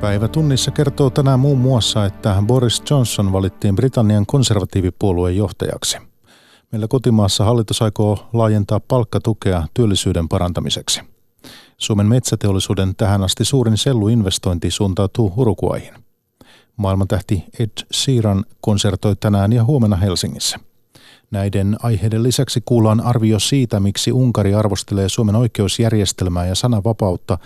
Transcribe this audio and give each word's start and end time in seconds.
Päivä 0.00 0.28
tunnissa 0.28 0.70
kertoo 0.70 1.10
tänään 1.10 1.40
muun 1.40 1.58
muassa, 1.58 2.04
että 2.04 2.42
Boris 2.46 2.82
Johnson 2.90 3.32
valittiin 3.32 3.76
Britannian 3.76 4.26
konservatiivipuolueen 4.26 5.36
johtajaksi. 5.36 5.98
Meillä 6.72 6.88
kotimaassa 6.88 7.44
hallitus 7.44 7.82
aikoo 7.82 8.28
laajentaa 8.32 8.80
palkkatukea 8.80 9.66
työllisyyden 9.74 10.28
parantamiseksi. 10.28 11.00
Suomen 11.78 12.06
metsäteollisuuden 12.06 12.96
tähän 12.96 13.22
asti 13.22 13.44
suurin 13.44 13.76
selluinvestointi 13.76 14.70
suuntautuu 14.70 15.32
Uruguayhin. 15.36 15.94
Maailmantähti 16.76 17.44
Ed 17.58 17.70
Sheeran 17.94 18.44
konsertoi 18.60 19.16
tänään 19.16 19.52
ja 19.52 19.64
huomenna 19.64 19.96
Helsingissä. 19.96 20.58
Näiden 21.30 21.76
aiheiden 21.82 22.22
lisäksi 22.22 22.62
kuullaan 22.64 23.00
arvio 23.00 23.38
siitä, 23.38 23.80
miksi 23.80 24.12
Unkari 24.12 24.54
arvostelee 24.54 25.08
Suomen 25.08 25.36
oikeusjärjestelmää 25.36 26.46
ja 26.46 26.54
sananvapautta 26.54 27.38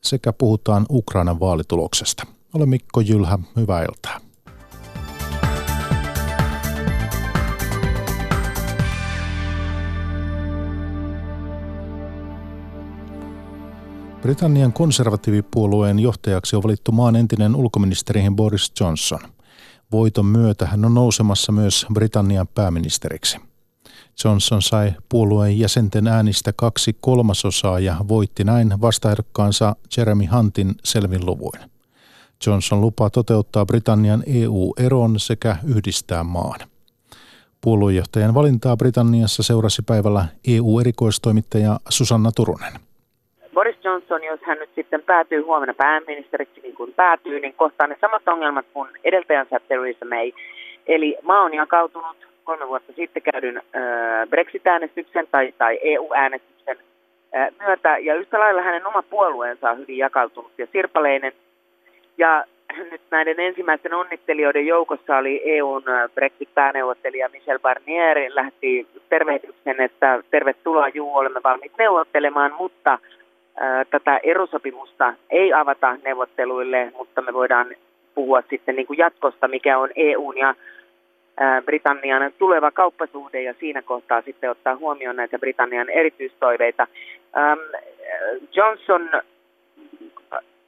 sekä 0.00 0.32
puhutaan 0.32 0.86
Ukrainan 0.90 1.40
vaalituloksesta. 1.40 2.26
Olen 2.54 2.68
Mikko 2.68 3.00
Jylhä, 3.00 3.38
hyvää 3.56 3.82
iltaa. 3.82 4.20
Britannian 14.22 14.72
konservatiivipuolueen 14.72 15.98
johtajaksi 15.98 16.56
on 16.56 16.62
valittu 16.62 16.92
maan 16.92 17.16
entinen 17.16 17.56
ulkoministeri 17.56 18.22
Boris 18.36 18.72
Johnson. 18.80 19.20
Voiton 19.92 20.26
myötä 20.26 20.66
hän 20.66 20.84
on 20.84 20.94
nousemassa 20.94 21.52
myös 21.52 21.86
Britannian 21.94 22.48
pääministeriksi. 22.48 23.47
Johnson 24.24 24.62
sai 24.62 24.90
puolueen 25.08 25.58
jäsenten 25.58 26.06
äänistä 26.08 26.52
kaksi 26.56 26.96
kolmasosaa 27.00 27.78
ja 27.78 27.94
voitti 28.08 28.44
näin 28.44 28.68
vastaehdokkaansa 28.80 29.76
Jeremy 29.96 30.24
Huntin 30.36 30.70
selvin 30.84 31.26
luvuin. 31.26 31.60
Johnson 32.46 32.80
lupaa 32.80 33.10
toteuttaa 33.10 33.66
Britannian 33.66 34.22
EU-eron 34.26 35.18
sekä 35.18 35.56
yhdistää 35.74 36.24
maan. 36.24 36.60
Puoluejohtajan 37.64 38.34
valintaa 38.34 38.76
Britanniassa 38.76 39.42
seurasi 39.42 39.82
päivällä 39.82 40.24
EU-erikoistoimittaja 40.48 41.80
Susanna 41.88 42.30
Turunen. 42.36 42.72
Boris 43.54 43.76
Johnson, 43.84 44.24
jos 44.24 44.40
hän 44.46 44.58
nyt 44.58 44.70
sitten 44.74 45.02
päätyy 45.02 45.42
huomenna 45.42 45.74
pääministeriksi 45.74 46.60
niin 46.60 46.74
kuin 46.74 46.92
päätyy, 46.94 47.40
niin 47.40 47.54
kohtaa 47.54 47.86
ne 47.86 47.96
samat 48.00 48.28
ongelmat 48.28 48.66
kuin 48.72 48.90
edeltäjänsä 49.04 49.60
Theresa 49.60 50.04
May. 50.04 50.30
Eli 50.86 51.16
maa 51.22 51.42
on 51.42 51.54
jakautunut 51.54 52.16
kolme 52.48 52.68
vuotta 52.68 52.92
sitten 52.92 53.22
käydyn 53.22 53.62
Brexit-äänestyksen 54.30 55.26
tai, 55.30 55.52
tai 55.58 55.78
EU-äänestyksen 55.82 56.76
myötä. 57.60 57.98
Ja 57.98 58.14
yhtä 58.14 58.38
lailla 58.38 58.62
hänen 58.62 58.86
oma 58.86 59.02
puolueensa 59.02 59.70
on 59.70 59.78
hyvin 59.78 59.98
jakautunut 59.98 60.52
ja 60.58 60.66
sirpaleinen. 60.72 61.32
Ja 62.18 62.44
nyt 62.90 63.00
näiden 63.10 63.40
ensimmäisten 63.40 63.94
onnittelijoiden 63.94 64.66
joukossa 64.66 65.16
oli 65.16 65.42
EUn 65.44 65.82
Brexit-pääneuvottelija 66.14 67.28
Michel 67.32 67.58
Barnier. 67.58 68.16
Lähti 68.28 68.86
tervehdyksen, 69.08 69.80
että 69.80 70.22
tervetuloa 70.30 70.88
juu, 70.88 71.16
olemme 71.16 71.40
valmiit 71.44 71.72
neuvottelemaan, 71.78 72.52
mutta 72.58 72.98
tätä 73.90 74.20
erosopimusta 74.22 75.14
ei 75.30 75.52
avata 75.52 75.96
neuvotteluille, 76.04 76.92
mutta 76.96 77.22
me 77.22 77.34
voidaan 77.34 77.66
puhua 78.14 78.42
sitten 78.50 78.76
niin 78.76 78.86
kuin 78.86 78.98
jatkosta, 78.98 79.48
mikä 79.48 79.78
on 79.78 79.90
EUn 79.96 80.38
ja 80.38 80.54
Britannian 81.64 82.32
tuleva 82.38 82.70
kauppasuhde 82.70 83.42
ja 83.42 83.54
siinä 83.60 83.82
kohtaa 83.82 84.22
sitten 84.22 84.50
ottaa 84.50 84.76
huomioon 84.76 85.16
näitä 85.16 85.38
Britannian 85.38 85.90
erityistoiveita. 85.90 86.86
Johnson 88.54 89.10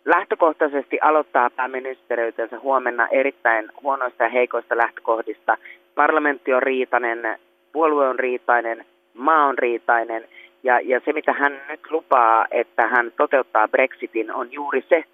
lähtökohtaisesti 0.05 0.99
aloittaa 1.00 1.50
pääministeriytensä 1.50 2.59
huomenna 2.59 3.09
erittäin 3.09 3.69
huonoista 3.83 4.22
ja 4.22 4.28
heikoista 4.28 4.77
lähtökohdista. 4.77 5.59
Parlamentti 5.95 6.55
on 6.55 6.62
riitainen, 6.62 7.39
puolue 7.72 8.09
on 8.09 8.19
riitainen, 8.19 8.84
maa 9.15 9.45
on 9.45 9.59
riitainen 9.59 10.25
ja, 10.62 10.81
ja 10.81 11.00
se 11.05 11.12
mitä 11.12 11.33
hän 11.33 11.61
nyt 11.69 11.91
lupaa, 11.91 12.47
että 12.50 12.87
hän 12.87 13.12
toteuttaa 13.16 13.69
Brexitin 13.69 14.34
on 14.34 14.53
juuri 14.53 14.84
se, 14.89 15.05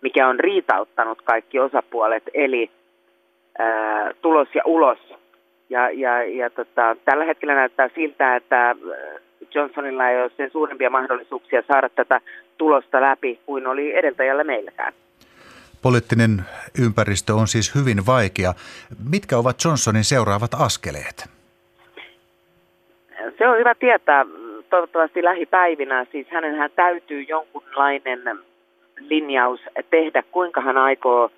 mikä 0.00 0.28
on 0.28 0.40
riitauttanut 0.40 1.22
kaikki 1.22 1.58
osapuolet, 1.58 2.22
eli 2.34 2.70
tulos 4.22 4.48
ja 4.54 4.62
ulos. 4.64 4.98
Ja, 5.70 5.90
ja, 5.90 6.24
ja 6.24 6.50
tota, 6.50 6.96
tällä 7.04 7.24
hetkellä 7.24 7.54
näyttää 7.54 7.88
siltä, 7.94 8.36
että 8.36 8.76
Johnsonilla 9.54 10.08
ei 10.08 10.22
ole 10.22 10.30
sen 10.36 10.50
suurempia 10.50 10.90
mahdollisuuksia 10.90 11.62
saada 11.68 11.88
tätä 11.88 12.20
tulosta 12.58 13.00
läpi 13.00 13.40
kuin 13.46 13.66
oli 13.66 13.96
edeltäjällä 13.96 14.44
meilläkään. 14.44 14.92
Poliittinen 15.82 16.42
ympäristö 16.84 17.34
on 17.34 17.48
siis 17.48 17.74
hyvin 17.74 18.06
vaikea. 18.06 18.54
Mitkä 19.10 19.38
ovat 19.38 19.56
Johnsonin 19.64 20.04
seuraavat 20.04 20.50
askeleet? 20.54 21.28
Se 23.38 23.48
on 23.48 23.58
hyvä 23.58 23.74
tietää 23.74 24.24
toivottavasti 24.70 25.24
lähipäivinä. 25.24 26.06
Siis 26.12 26.26
hänenhän 26.30 26.70
täytyy 26.76 27.22
jonkunlainen 27.22 28.20
linjaus 29.00 29.60
tehdä, 29.90 30.22
kuinka 30.30 30.60
hän 30.60 30.76
aikoo 30.76 31.30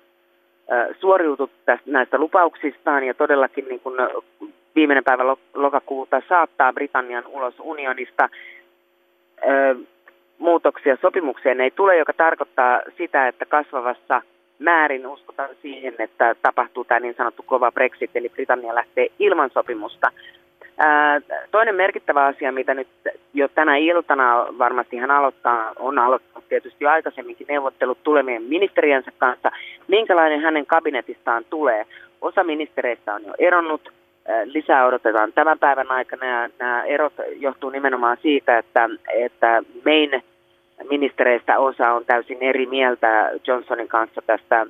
suoriutu 0.99 1.49
tästä, 1.65 1.91
näistä 1.91 2.17
lupauksistaan 2.17 3.03
ja 3.03 3.13
todellakin 3.13 3.65
niin 3.67 3.79
kuin 3.79 3.95
viimeinen 4.75 5.03
päivä 5.03 5.23
lokakuuta 5.53 6.21
saattaa 6.29 6.73
Britannian 6.73 7.27
ulos 7.27 7.55
unionista. 7.59 8.29
Muutoksia 10.37 10.97
sopimukseen 11.01 11.61
ei 11.61 11.71
tule, 11.71 11.97
joka 11.97 12.13
tarkoittaa 12.13 12.81
sitä, 12.97 13.27
että 13.27 13.45
kasvavassa 13.45 14.21
määrin 14.59 15.07
uskotaan 15.07 15.49
siihen, 15.61 15.93
että 15.99 16.35
tapahtuu 16.41 16.83
tämä 16.83 16.99
niin 16.99 17.15
sanottu 17.17 17.43
kova 17.45 17.71
Brexit, 17.71 18.11
eli 18.15 18.29
Britannia 18.29 18.75
lähtee 18.75 19.07
ilman 19.19 19.49
sopimusta. 19.53 20.11
Toinen 21.51 21.75
merkittävä 21.75 22.25
asia, 22.25 22.51
mitä 22.51 22.73
nyt 22.73 22.87
jo 23.33 23.47
tänä 23.47 23.77
iltana 23.77 24.45
varmasti 24.57 24.97
hän 24.97 25.11
aloittaa, 25.11 25.71
on 25.79 25.99
aloittanut 25.99 26.49
tietysti 26.49 26.83
jo 26.83 26.89
aikaisemminkin 26.89 27.47
neuvottelut 27.49 28.03
tulevien 28.03 28.43
ministeriensä 28.43 29.11
kanssa, 29.17 29.51
minkälainen 29.87 30.41
hänen 30.41 30.65
kabinetistaan 30.65 31.45
tulee. 31.49 31.85
Osa 32.21 32.43
ministereistä 32.43 33.13
on 33.13 33.25
jo 33.25 33.33
eronnut, 33.39 33.91
lisää 34.45 34.85
odotetaan 34.85 35.33
tämän 35.33 35.59
päivän 35.59 35.91
aikana 35.91 36.25
ja 36.25 36.49
nämä 36.59 36.83
erot 36.83 37.13
johtuu 37.35 37.69
nimenomaan 37.69 38.17
siitä, 38.21 38.57
että, 38.57 38.89
että 39.13 39.63
main 39.85 40.23
ministereistä 40.89 41.59
osa 41.59 41.91
on 41.93 42.05
täysin 42.05 42.37
eri 42.41 42.65
mieltä 42.65 43.31
Johnsonin 43.47 43.87
kanssa 43.87 44.21
tästä, 44.27 44.65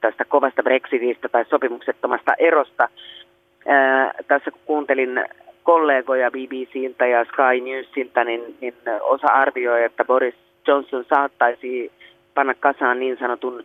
tästä 0.00 0.24
kovasta 0.24 0.62
Brexitistä 0.62 1.28
tai 1.28 1.44
sopimuksettomasta 1.44 2.34
erosta. 2.38 2.88
Tässä 4.28 4.50
kun 4.50 4.60
kuuntelin 4.66 5.24
kollegoja 5.62 6.30
BBCiltä 6.30 7.06
ja 7.06 7.24
Sky 7.24 7.60
Newsiltä, 7.64 8.24
niin, 8.24 8.56
niin 8.60 8.74
osa 9.00 9.26
arvioi, 9.26 9.84
että 9.84 10.04
Boris 10.04 10.34
Johnson 10.66 11.04
saattaisi 11.08 11.92
panna 12.34 12.54
kasaan 12.54 13.00
niin 13.00 13.16
sanotun 13.20 13.64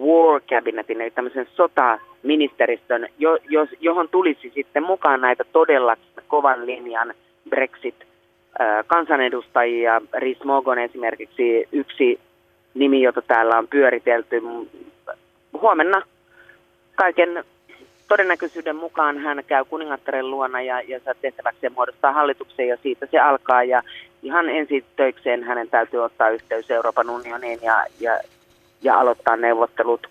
war 0.00 0.40
cabinetin, 0.40 1.00
eli 1.00 1.10
tämmöisen 1.10 1.46
sotaministeristön, 1.54 3.08
jo, 3.18 3.38
jos, 3.48 3.68
johon 3.80 4.08
tulisi 4.08 4.52
sitten 4.54 4.82
mukaan 4.82 5.20
näitä 5.20 5.44
todella 5.52 5.96
kovan 6.28 6.66
linjan 6.66 7.14
Brexit 7.48 7.94
kansanedustajia. 8.86 10.00
Rhys 10.12 10.44
Mogon 10.44 10.78
esimerkiksi 10.78 11.68
yksi 11.72 12.20
nimi, 12.74 13.02
jota 13.02 13.22
täällä 13.22 13.58
on 13.58 13.68
pyöritelty. 13.68 14.42
Huomenna 15.60 16.02
kaiken 16.94 17.44
todennäköisyyden 18.10 18.76
mukaan 18.76 19.18
hän 19.18 19.42
käy 19.46 19.64
kuningattaren 19.64 20.30
luona 20.30 20.62
ja, 20.62 20.80
ja 20.80 21.00
saa 21.04 21.14
tehtäväkseen 21.22 21.72
muodostaa 21.72 22.12
hallituksen 22.12 22.68
ja 22.68 22.76
siitä 22.82 23.06
se 23.10 23.18
alkaa. 23.18 23.64
Ja 23.64 23.82
ihan 24.22 24.48
ensi 24.48 24.84
töikseen 24.96 25.42
hänen 25.44 25.68
täytyy 25.68 26.00
ottaa 26.04 26.30
yhteys 26.30 26.70
Euroopan 26.70 27.10
unioniin 27.10 27.58
ja, 27.62 27.86
ja, 28.00 28.20
ja 28.82 29.00
aloittaa 29.00 29.36
neuvottelut. 29.36 30.06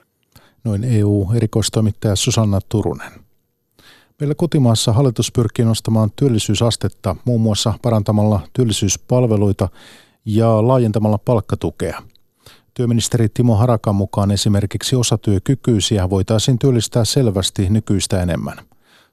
Noin 0.64 0.84
EU-erikoistoimittaja 0.84 2.16
Susanna 2.16 2.60
Turunen. 2.70 3.12
Meillä 4.20 4.36
kotimaassa 4.38 4.94
hallitus 4.94 5.32
pyrkii 5.32 5.66
nostamaan 5.66 6.10
työllisyysastetta 6.16 7.16
muun 7.26 7.42
muassa 7.42 7.74
parantamalla 7.82 8.40
työllisyyspalveluita 8.54 9.68
ja 10.26 10.68
laajentamalla 10.68 11.18
palkkatukea– 11.26 12.02
Työministeri 12.80 13.30
Timo 13.34 13.56
Harakan 13.56 13.96
mukaan 13.96 14.32
esimerkiksi 14.32 14.96
osatyökykyisiä 14.96 16.10
voitaisiin 16.10 16.60
työllistää 16.60 17.06
selvästi 17.06 17.70
nykyistä 17.70 18.22
enemmän. 18.24 18.58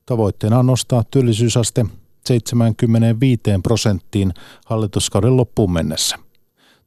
Tavoitteena 0.07 0.59
on 0.59 0.67
nostaa 0.67 1.05
työllisyysaste 1.11 1.85
75 2.25 3.41
prosenttiin 3.63 4.35
hallituskauden 4.67 5.37
loppuun 5.37 5.73
mennessä. 5.73 6.17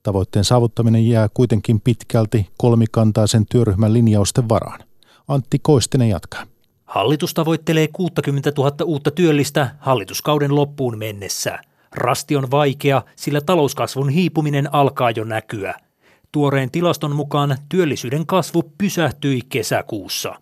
Tavoitteen 0.04 0.46
saavuttaminen 0.46 1.10
jää 1.10 1.30
kuitenkin 1.34 1.82
pitkälti 1.82 2.50
kolmikantaisen 2.58 3.46
työryhmän 3.46 3.94
linjausten 3.94 4.50
varaan. 4.50 4.80
Antti 5.28 5.60
Koistinen 5.62 6.10
jatkaa. 6.10 6.46
Hallitus 6.86 7.34
tavoittelee 7.34 7.88
60 7.88 8.52
000 8.58 8.72
uutta 8.86 9.12
työllistä 9.12 9.76
hallituskauden 9.80 10.56
loppuun 10.56 10.98
mennessä. 10.98 11.60
Rasti 11.96 12.36
on 12.36 12.52
vaikea, 12.52 13.02
sillä 13.16 13.42
talouskasvun 13.42 14.10
hiipuminen 14.10 14.74
alkaa 14.74 15.12
jo 15.12 15.24
näkyä– 15.24 15.74
Tuoreen 16.32 16.72
tilaston 16.72 17.16
mukaan 17.16 17.58
työllisyyden 17.70 18.26
kasvu 18.26 18.74
pysähtyi 18.78 19.42
kesäkuussa. 19.50 20.36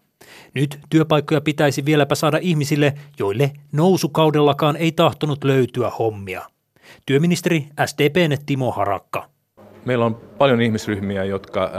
Nyt 0.54 0.80
työpaikkoja 0.90 1.42
pitäisi 1.42 1.86
vieläpä 1.86 2.16
saada 2.16 2.38
ihmisille, 2.42 2.94
joille 3.20 3.52
nousukaudellakaan 3.72 4.76
ei 4.76 4.92
tahtonut 4.92 5.44
löytyä 5.44 5.90
hommia. 5.90 6.42
Työministeri 7.06 7.68
SDPn 7.86 8.38
Timo 8.46 8.72
Harakka. 8.72 9.30
Meillä 9.86 10.06
on 10.06 10.16
paljon 10.16 10.62
ihmisryhmiä, 10.62 11.24
jotka 11.24 11.72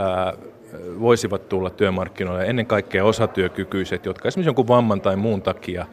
voisivat 0.99 1.49
tulla 1.49 1.69
työmarkkinoille, 1.69 2.45
ennen 2.45 2.65
kaikkea 2.65 3.05
osatyökykyiset, 3.05 4.05
jotka 4.05 4.27
esimerkiksi 4.27 4.47
jonkun 4.47 4.67
vamman 4.67 5.01
tai 5.01 5.15
muun 5.15 5.41
takia 5.41 5.85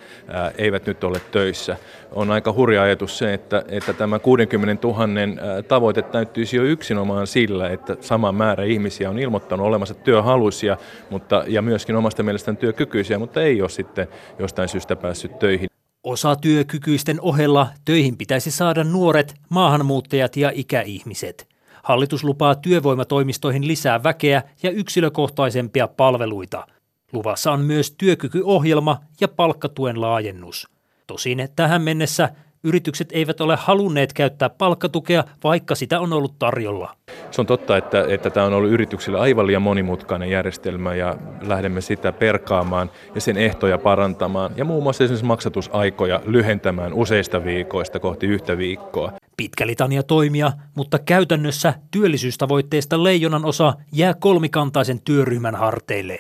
eivät 0.59 0.87
nyt 0.87 1.05
ole 1.05 1.21
töissä. 1.31 1.77
On 2.13 2.31
aika 2.31 2.53
hurja 2.53 2.83
ajatus 2.83 3.19
se, 3.19 3.35
että, 3.35 3.65
että 3.69 3.93
tämä 3.93 4.19
60 4.19 4.89
000 4.89 5.63
tavoite 5.69 6.03
täyttyisi 6.03 6.57
jo 6.57 6.65
yksinomaan 6.65 7.27
sillä, 7.27 7.69
että 7.69 7.97
sama 8.01 8.33
määrä 8.33 8.65
ihmisiä 8.65 9.11
on 9.11 9.19
ilmoittanut 9.19 9.67
olemassa 9.67 9.95
työhaluisia 9.95 10.77
mutta, 11.11 11.45
ja 11.47 11.63
myöskin 11.63 11.97
omasta 11.97 12.23
mielestään 12.23 12.57
työkykyisiä, 12.57 13.19
mutta 13.19 13.43
ei 13.43 13.63
ole 13.63 13.69
sitten 13.69 14.09
jostain 14.39 14.69
syystä 14.69 14.97
päässyt 14.97 15.39
töihin. 15.39 15.69
Osatyökykyisten 16.05 17.21
ohella 17.21 17.69
töihin 17.85 18.17
pitäisi 18.17 18.51
saada 18.51 18.85
nuoret, 18.85 19.35
maahanmuuttajat 19.49 20.37
ja 20.37 20.51
ikäihmiset– 20.55 21.47
Hallitus 21.87 22.25
lupaa 22.25 22.55
työvoimatoimistoihin 22.55 23.67
lisää 23.67 24.03
väkeä 24.03 24.43
ja 24.63 24.71
yksilökohtaisempia 24.71 25.89
palveluita. 25.89 26.67
Luvassa 27.13 27.53
on 27.53 27.61
myös 27.61 27.91
työkykyohjelma 27.99 29.01
ja 29.21 29.29
palkkatuen 29.29 30.01
laajennus. 30.01 30.69
Tosin 31.07 31.49
tähän 31.57 31.83
mennessä 31.83 32.29
yritykset 32.65 33.09
eivät 33.13 33.41
ole 33.41 33.57
halunneet 33.57 34.13
käyttää 34.13 34.49
palkkatukea, 34.49 35.25
vaikka 35.45 35.75
sitä 35.75 36.01
on 36.01 36.13
ollut 36.13 36.39
tarjolla. 36.39 36.97
Se 37.31 37.41
on 37.41 37.47
totta, 37.47 37.77
että, 37.77 38.05
että 38.09 38.31
tämä 38.31 38.47
on 38.47 38.53
ollut 38.53 38.71
yrityksille 38.71 39.19
aivan 39.19 39.47
liian 39.47 39.63
monimutkainen 39.63 40.31
järjestelmä 40.31 40.95
ja 40.95 41.17
lähdemme 41.41 41.81
sitä 41.81 42.13
perkaamaan 42.13 42.91
ja 43.15 43.21
sen 43.21 43.37
ehtoja 43.37 43.79
parantamaan 43.79 44.53
ja 44.57 44.65
muun 44.65 44.83
muassa 44.83 45.05
esimerkiksi 45.05 45.27
maksatusaikoja 45.27 46.21
lyhentämään 46.25 46.93
useista 46.93 47.45
viikoista 47.45 48.01
kohti 48.01 48.27
yhtä 48.27 48.59
viikkoa. 48.59 49.13
Pitkä 49.37 49.67
litania 49.67 50.03
toimia, 50.03 50.53
mutta 50.75 50.99
käytännössä 50.99 51.75
työllisyystavoitteesta 51.91 53.03
leijonan 53.03 53.45
osa 53.45 53.75
jää 53.93 54.15
kolmikantaisen 54.15 55.01
työryhmän 55.01 55.55
harteille. 55.55 56.19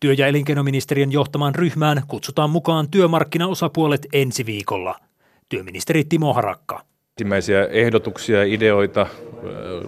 Työ- 0.00 0.14
ja 0.18 0.26
elinkeinoministeriön 0.26 1.12
johtamaan 1.12 1.54
ryhmään 1.54 2.02
kutsutaan 2.08 2.50
mukaan 2.50 2.90
työmarkkinaosapuolet 2.90 4.06
ensi 4.12 4.46
viikolla. 4.46 4.96
Työministeri 5.48 6.04
Timo 6.04 6.32
Harakka. 6.32 6.80
Ensimmäisiä 7.20 7.66
ehdotuksia 7.66 8.42
ideoita, 8.42 9.06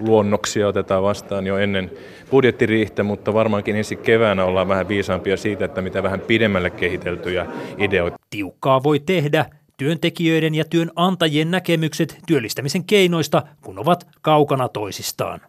luonnoksia 0.00 0.68
otetaan 0.68 1.02
vastaan 1.02 1.46
jo 1.46 1.58
ennen 1.58 1.90
budjettiriihtä, 2.30 3.02
mutta 3.02 3.34
varmaankin 3.34 3.76
ensi 3.76 3.96
keväänä 3.96 4.44
ollaan 4.44 4.68
vähän 4.68 4.88
viisaampia 4.88 5.36
siitä, 5.36 5.64
että 5.64 5.82
mitä 5.82 6.02
vähän 6.02 6.20
pidemmälle 6.20 6.70
kehiteltyjä 6.70 7.46
ideoita. 7.78 8.16
Tiukkaa 8.30 8.82
voi 8.82 9.00
tehdä, 9.00 9.46
työntekijöiden 9.76 10.54
ja 10.54 10.64
työnantajien 10.64 11.50
näkemykset 11.50 12.18
työllistämisen 12.26 12.84
keinoista, 12.84 13.42
kun 13.62 13.78
ovat 13.78 14.06
kaukana 14.20 14.68
toisistaan. 14.68 15.40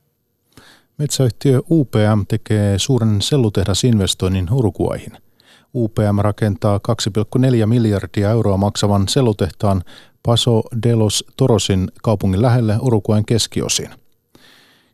Metsäyhtiö 0.97 1.61
UPM 1.71 2.25
tekee 2.27 2.79
suuren 2.79 3.21
sellutehdasinvestoinnin 3.21 4.53
Uruguaihin. 4.53 5.11
UPM 5.73 6.19
rakentaa 6.19 6.79
2,4 7.37 7.65
miljardia 7.65 8.31
euroa 8.31 8.57
maksavan 8.57 9.07
sellutehtaan 9.07 9.83
Paso 10.23 10.63
de 10.83 10.95
los 10.95 11.25
Torosin 11.37 11.91
kaupungin 12.03 12.41
lähelle 12.41 12.77
Uruguain 12.81 13.25
keskiosin. 13.25 13.89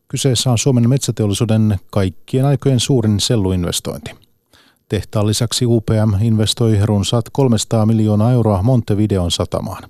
Kyseessä 0.08 0.52
on 0.52 0.58
Suomen 0.58 0.90
metsäteollisuuden 0.90 1.80
kaikkien 1.90 2.46
aikojen 2.46 2.80
suurin 2.80 3.20
selluinvestointi. 3.20 4.21
Tehtaan 4.92 5.28
lisäksi 5.28 5.66
UPM 5.66 6.14
investoi 6.22 6.80
runsaat 6.84 7.26
300 7.32 7.86
miljoonaa 7.86 8.32
euroa 8.32 8.64
Montevideon 8.64 9.32
satamaan. 9.32 9.84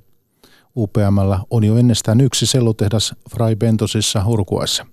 UPMllä 0.78 1.40
on 1.50 1.64
jo 1.64 1.76
ennestään 1.76 2.22
yksi 2.22 2.46
sellutehdas 2.46 3.16
Fray 3.32 3.56
Bentosissa 3.56 4.24
Urkuaissa. 4.28 4.86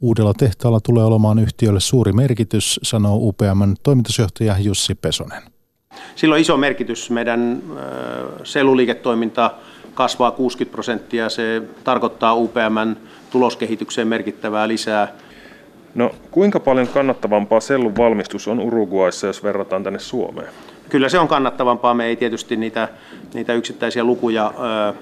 Uudella 0.00 0.34
tehtaalla 0.34 0.80
tulee 0.80 1.04
olemaan 1.04 1.38
yhtiölle 1.38 1.80
suuri 1.80 2.12
merkitys, 2.12 2.80
sanoo 2.82 3.16
UPMn 3.16 3.74
toimitusjohtaja 3.82 4.58
Jussi 4.58 4.94
Pesonen. 4.94 5.42
Sillä 6.16 6.32
on 6.32 6.40
iso 6.40 6.56
merkitys. 6.56 7.10
Meidän 7.10 7.62
selluliiketoiminta 8.44 9.50
kasvaa 9.94 10.30
60 10.30 10.72
prosenttia. 10.72 11.30
Se 11.30 11.62
tarkoittaa 11.84 12.34
UPMn 12.34 12.96
tuloskehitykseen 13.30 14.08
merkittävää 14.08 14.68
lisää 14.68 15.14
No 15.96 16.10
kuinka 16.30 16.60
paljon 16.60 16.88
kannattavampaa 16.88 17.60
sellun 17.60 17.96
valmistus 17.96 18.48
on 18.48 18.60
Uruguayssa, 18.60 19.26
jos 19.26 19.42
verrataan 19.42 19.84
tänne 19.84 19.98
Suomeen? 19.98 20.48
Kyllä 20.88 21.08
se 21.08 21.18
on 21.18 21.28
kannattavampaa. 21.28 21.94
Me 21.94 22.06
ei 22.06 22.16
tietysti 22.16 22.56
niitä, 22.56 22.88
niitä 23.34 23.52
yksittäisiä 23.52 24.04
lukuja 24.04 24.52
ö, 24.58 24.88
ö, 24.88 24.94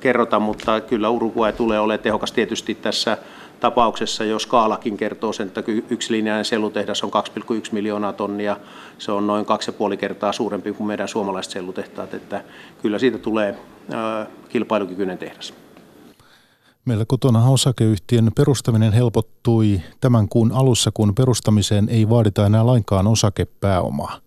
kerrota, 0.00 0.38
mutta 0.38 0.80
kyllä 0.80 1.08
Uruguay 1.08 1.52
tulee 1.52 1.80
olemaan 1.80 2.02
tehokas 2.02 2.32
tietysti 2.32 2.74
tässä 2.74 3.18
tapauksessa, 3.60 4.24
jos 4.24 4.42
skaalakin 4.42 4.96
kertoo 4.96 5.32
sen, 5.32 5.46
että 5.46 5.62
yksilinjainen 5.90 6.44
sellutehdas 6.44 7.04
on 7.04 7.10
2,1 7.10 7.54
miljoonaa 7.72 8.12
tonnia, 8.12 8.56
se 8.98 9.12
on 9.12 9.26
noin 9.26 9.44
kaksi 9.44 9.68
ja 9.68 9.72
puoli 9.72 9.96
kertaa 9.96 10.32
suurempi 10.32 10.72
kuin 10.72 10.86
meidän 10.86 11.08
suomalaiset 11.08 11.52
sellutehtaat, 11.52 12.14
että 12.14 12.44
kyllä 12.82 12.98
siitä 12.98 13.18
tulee 13.18 13.54
ö, 13.92 14.26
kilpailukykyinen 14.48 15.18
tehdas. 15.18 15.65
Meillä 16.86 17.04
kotona 17.04 17.48
osakeyhtiön 17.48 18.30
perustaminen 18.36 18.92
helpottui 18.92 19.80
tämän 20.00 20.28
kuun 20.28 20.52
alussa, 20.52 20.90
kun 20.94 21.14
perustamiseen 21.14 21.88
ei 21.88 22.08
vaadita 22.08 22.46
enää 22.46 22.66
lainkaan 22.66 23.06
osakepääomaa. 23.06 24.20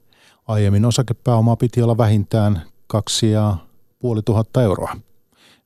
Aiemmin 0.47 0.85
osakepääomaa 0.85 1.55
piti 1.55 1.81
olla 1.81 1.97
vähintään 1.97 2.61
2500 2.87 4.63
euroa. 4.63 4.95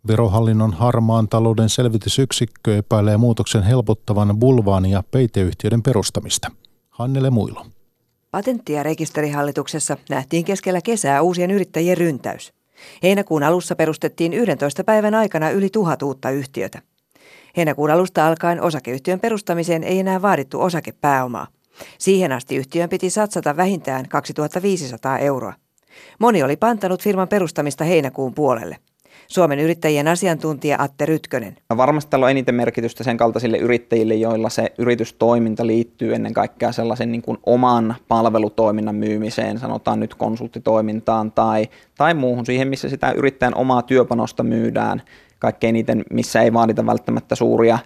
Verohallinnon 0.07 0.73
harmaan 0.73 1.27
talouden 1.27 1.69
selvitysyksikkö 1.69 2.77
epäilee 2.77 3.17
muutoksen 3.17 3.63
helpottavan 3.63 4.39
bulvaan 4.39 4.85
ja 4.85 5.03
peiteyhtiöiden 5.11 5.83
perustamista. 5.83 6.51
Hannele 6.89 7.29
Muilo. 7.29 7.65
Patentti- 8.31 8.73
ja 8.73 8.83
rekisterihallituksessa 8.83 9.97
nähtiin 10.09 10.45
keskellä 10.45 10.81
kesää 10.81 11.21
uusien 11.21 11.51
yrittäjien 11.51 11.97
ryntäys. 11.97 12.53
Heinäkuun 13.03 13.43
alussa 13.43 13.75
perustettiin 13.75 14.33
11 14.33 14.83
päivän 14.83 15.15
aikana 15.15 15.49
yli 15.49 15.69
tuhat 15.69 16.01
uutta 16.01 16.29
yhtiötä. 16.29 16.81
Heinäkuun 17.57 17.91
alusta 17.91 18.27
alkaen 18.27 18.61
osakeyhtiön 18.61 19.19
perustamiseen 19.19 19.83
ei 19.83 19.99
enää 19.99 20.21
vaadittu 20.21 20.61
osakepääomaa. 20.61 21.47
Siihen 21.97 22.31
asti 22.31 22.55
yhtiön 22.55 22.89
piti 22.89 23.09
satsata 23.09 23.57
vähintään 23.57 24.09
2500 24.09 25.17
euroa. 25.17 25.53
Moni 26.19 26.43
oli 26.43 26.57
pantanut 26.57 27.03
firman 27.03 27.27
perustamista 27.27 27.83
heinäkuun 27.83 28.33
puolelle. 28.33 28.77
Suomen 29.33 29.59
yrittäjien 29.59 30.07
asiantuntija 30.07 30.77
Atte 30.79 31.05
Rytkönen. 31.05 31.57
Varmasti 31.77 32.09
tällä 32.09 32.25
on 32.25 32.31
eniten 32.31 32.55
merkitystä 32.55 33.03
sen 33.03 33.17
kaltaisille 33.17 33.57
yrittäjille, 33.57 34.15
joilla 34.15 34.49
se 34.49 34.73
yritystoiminta 34.77 35.67
liittyy 35.67 36.15
ennen 36.15 36.33
kaikkea 36.33 36.71
sellaisen 36.71 37.11
niin 37.11 37.21
kuin 37.21 37.37
oman 37.45 37.95
palvelutoiminnan 38.07 38.95
myymiseen, 38.95 39.59
sanotaan 39.59 39.99
nyt 39.99 40.15
konsulttitoimintaan 40.15 41.31
tai, 41.31 41.67
tai 41.97 42.13
muuhun 42.13 42.45
siihen, 42.45 42.67
missä 42.67 42.89
sitä 42.89 43.11
yrittäjän 43.11 43.55
omaa 43.55 43.81
työpanosta 43.81 44.43
myydään 44.43 45.01
kaikkein 45.39 45.75
eniten, 45.75 46.03
missä 46.11 46.41
ei 46.41 46.53
vaadita 46.53 46.85
välttämättä 46.85 47.35
suuria 47.35 47.79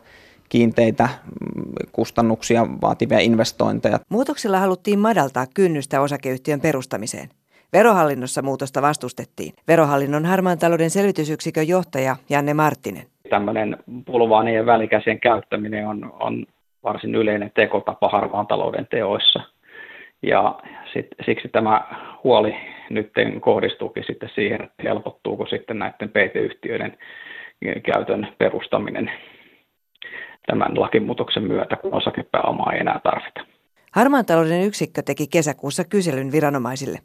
kiinteitä 0.49 1.09
mm, 1.23 1.63
kustannuksia 1.91 2.67
vaativia 2.81 3.19
investointeja. 3.19 3.99
Muutoksella 4.09 4.59
haluttiin 4.59 4.99
madaltaa 4.99 5.47
kynnystä 5.53 6.01
osakeyhtiön 6.01 6.61
perustamiseen. 6.61 7.29
Verohallinnossa 7.73 8.41
muutosta 8.41 8.81
vastustettiin. 8.81 9.53
Verohallinnon 9.67 10.25
harmaan 10.25 10.57
talouden 10.57 10.89
selvitysyksikön 10.89 11.67
johtaja 11.67 12.15
Janne 12.29 12.53
Marttinen. 12.53 13.03
Tämmöinen 13.29 13.77
pulvaanien 14.05 14.65
välikäsien 14.65 15.19
käyttäminen 15.19 15.87
on, 15.87 16.13
on 16.19 16.45
varsin 16.83 17.15
yleinen 17.15 17.51
tekotapa 17.55 18.09
harmaan 18.09 18.47
talouden 18.47 18.87
teoissa. 18.87 19.39
Ja 20.21 20.59
sit, 20.93 21.07
siksi 21.25 21.47
tämä 21.47 21.81
huoli 22.23 22.55
nyt 22.89 23.11
kohdistuukin 23.41 24.03
sitten 24.07 24.29
siihen, 24.35 24.61
että 24.61 24.83
helpottuuko 24.83 25.45
sitten 25.45 25.79
näiden 25.79 26.09
PT-yhtiöiden 26.09 26.97
käytön 27.85 28.27
perustaminen 28.37 29.11
tämän 30.45 30.79
lakimuutoksen 30.79 31.43
myötä, 31.43 31.75
kun 31.75 31.93
osakepääomaa 31.93 32.73
ei 32.73 32.79
enää 32.79 32.99
tarvita. 33.03 33.41
Harmaan 33.91 34.25
talouden 34.25 34.63
yksikkö 34.63 35.01
teki 35.01 35.27
kesäkuussa 35.27 35.83
kyselyn 35.83 36.31
viranomaisille. 36.31 36.99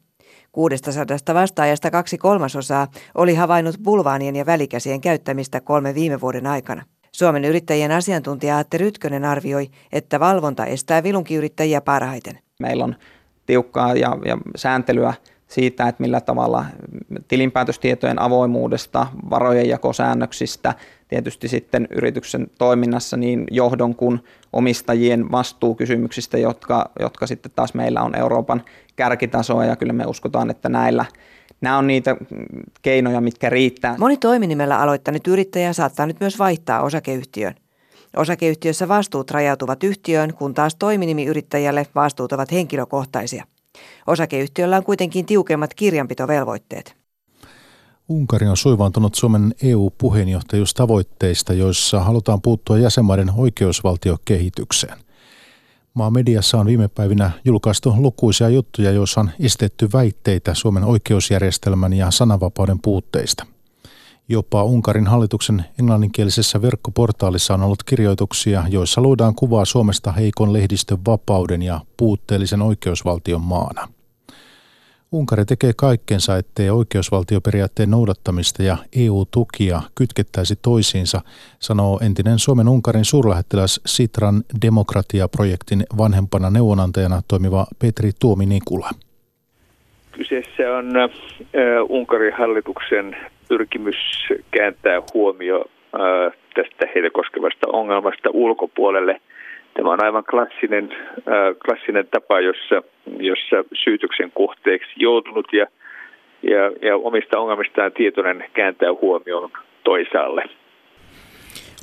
600 0.52 1.34
vastaajasta 1.34 1.90
kaksi 1.90 2.18
kolmasosaa 2.18 2.86
oli 3.14 3.34
havainnut 3.34 3.76
bulvaanien 3.82 4.36
ja 4.36 4.46
välikäsien 4.46 5.00
käyttämistä 5.00 5.60
kolme 5.60 5.94
viime 5.94 6.20
vuoden 6.20 6.46
aikana. 6.46 6.82
Suomen 7.12 7.44
yrittäjien 7.44 7.90
asiantuntija 7.90 8.58
Atte 8.58 8.78
Rytkönen 8.78 9.24
arvioi, 9.24 9.68
että 9.92 10.20
valvonta 10.20 10.66
estää 10.66 11.02
vilunkiyrittäjiä 11.02 11.80
parhaiten. 11.80 12.38
Meillä 12.60 12.84
on 12.84 12.96
tiukkaa 13.46 13.94
ja, 13.94 14.18
ja 14.24 14.38
sääntelyä 14.56 15.14
siitä, 15.52 15.88
että 15.88 16.02
millä 16.02 16.20
tavalla 16.20 16.64
tilinpäätöstietojen 17.28 18.22
avoimuudesta, 18.22 19.06
varojen 19.30 19.68
jakosäännöksistä, 19.68 20.74
tietysti 21.08 21.48
sitten 21.48 21.88
yrityksen 21.90 22.46
toiminnassa 22.58 23.16
niin 23.16 23.44
johdon 23.50 23.94
kuin 23.94 24.20
omistajien 24.52 25.32
vastuukysymyksistä, 25.32 26.38
jotka, 26.38 26.90
jotka 27.00 27.26
sitten 27.26 27.52
taas 27.56 27.74
meillä 27.74 28.02
on 28.02 28.18
Euroopan 28.18 28.62
kärkitasoa 28.96 29.64
ja 29.64 29.76
kyllä 29.76 29.92
me 29.92 30.04
uskotaan, 30.06 30.50
että 30.50 30.68
näillä 30.68 31.04
Nämä 31.60 31.78
on 31.78 31.86
niitä 31.86 32.16
keinoja, 32.82 33.20
mitkä 33.20 33.50
riittää. 33.50 33.96
Moni 33.98 34.16
toiminimellä 34.16 34.80
aloittanut 34.80 35.26
yrittäjä 35.26 35.72
saattaa 35.72 36.06
nyt 36.06 36.20
myös 36.20 36.38
vaihtaa 36.38 36.82
osakeyhtiön. 36.82 37.54
Osakeyhtiössä 38.16 38.88
vastuut 38.88 39.30
rajautuvat 39.30 39.84
yhtiöön, 39.84 40.34
kun 40.34 40.54
taas 40.54 40.74
toiminimiyrittäjälle 40.74 41.86
vastuut 41.94 42.32
ovat 42.32 42.52
henkilökohtaisia. 42.52 43.44
Osakeyhtiöllä 44.06 44.76
on 44.76 44.84
kuitenkin 44.84 45.26
tiukemmat 45.26 45.74
kirjanpitovelvoitteet. 45.74 46.96
Unkari 48.08 48.48
on 48.48 48.56
suivaantunut 48.56 49.14
Suomen 49.14 49.54
EU-puheenjohtajuustavoitteista, 49.62 51.52
joissa 51.52 52.00
halutaan 52.00 52.42
puuttua 52.42 52.78
jäsenmaiden 52.78 53.30
oikeusvaltiokehitykseen. 53.36 54.98
Maan 55.94 56.12
mediassa 56.12 56.58
on 56.58 56.66
viime 56.66 56.88
päivinä 56.88 57.30
julkaistu 57.44 57.94
lukuisia 57.96 58.48
juttuja, 58.48 58.90
joissa 58.90 59.20
on 59.20 59.30
estetty 59.40 59.88
väitteitä 59.92 60.54
Suomen 60.54 60.84
oikeusjärjestelmän 60.84 61.92
ja 61.92 62.10
sananvapauden 62.10 62.78
puutteista. 62.82 63.46
Jopa 64.28 64.64
Unkarin 64.64 65.06
hallituksen 65.06 65.64
englanninkielisessä 65.80 66.62
verkkoportaalissa 66.62 67.54
on 67.54 67.62
ollut 67.62 67.82
kirjoituksia, 67.82 68.64
joissa 68.68 69.00
luodaan 69.00 69.34
kuvaa 69.34 69.64
Suomesta 69.64 70.12
heikon 70.12 70.52
lehdistön 70.52 70.98
vapauden 71.06 71.62
ja 71.62 71.80
puutteellisen 71.96 72.62
oikeusvaltion 72.62 73.40
maana. 73.40 73.88
Unkari 75.12 75.44
tekee 75.44 75.72
kaikkensa, 75.76 76.36
ettei 76.36 76.70
oikeusvaltioperiaatteen 76.70 77.90
noudattamista 77.90 78.62
ja 78.62 78.76
EU-tukia 78.96 79.82
kytkettäisi 79.94 80.56
toisiinsa, 80.56 81.20
sanoo 81.58 82.00
entinen 82.02 82.38
Suomen 82.38 82.68
Unkarin 82.68 83.04
suurlähettiläs 83.04 83.80
Sitran 83.86 84.42
demokratiaprojektin 84.62 85.84
vanhempana 85.98 86.50
neuvonantajana 86.50 87.22
toimiva 87.28 87.66
Petri 87.78 88.10
Tuomi-Nikula. 88.18 88.90
Kyseessä 90.12 90.62
on 90.78 90.92
Unkarin 91.88 92.34
hallituksen 92.38 93.16
pyrkimys 93.52 93.96
kääntää 94.50 95.02
huomio 95.14 95.64
äh, 95.94 96.32
tästä 96.54 96.86
heitä 96.94 97.10
koskevasta 97.10 97.66
ongelmasta 97.72 98.30
ulkopuolelle. 98.32 99.20
Tämä 99.74 99.90
on 99.90 100.04
aivan 100.04 100.24
klassinen, 100.24 100.88
äh, 100.92 101.56
klassinen 101.64 102.08
tapa, 102.10 102.40
jossa, 102.40 102.82
jossa 103.18 103.64
syytöksen 103.84 104.30
kohteeksi 104.34 104.90
joutunut 104.96 105.52
ja, 105.52 105.66
ja, 106.42 106.88
ja 106.88 106.96
omista 106.96 107.38
ongelmistaan 107.38 107.92
tietoinen 107.92 108.44
kääntää 108.54 108.92
huomioon 108.92 109.50
toisaalle. 109.84 110.42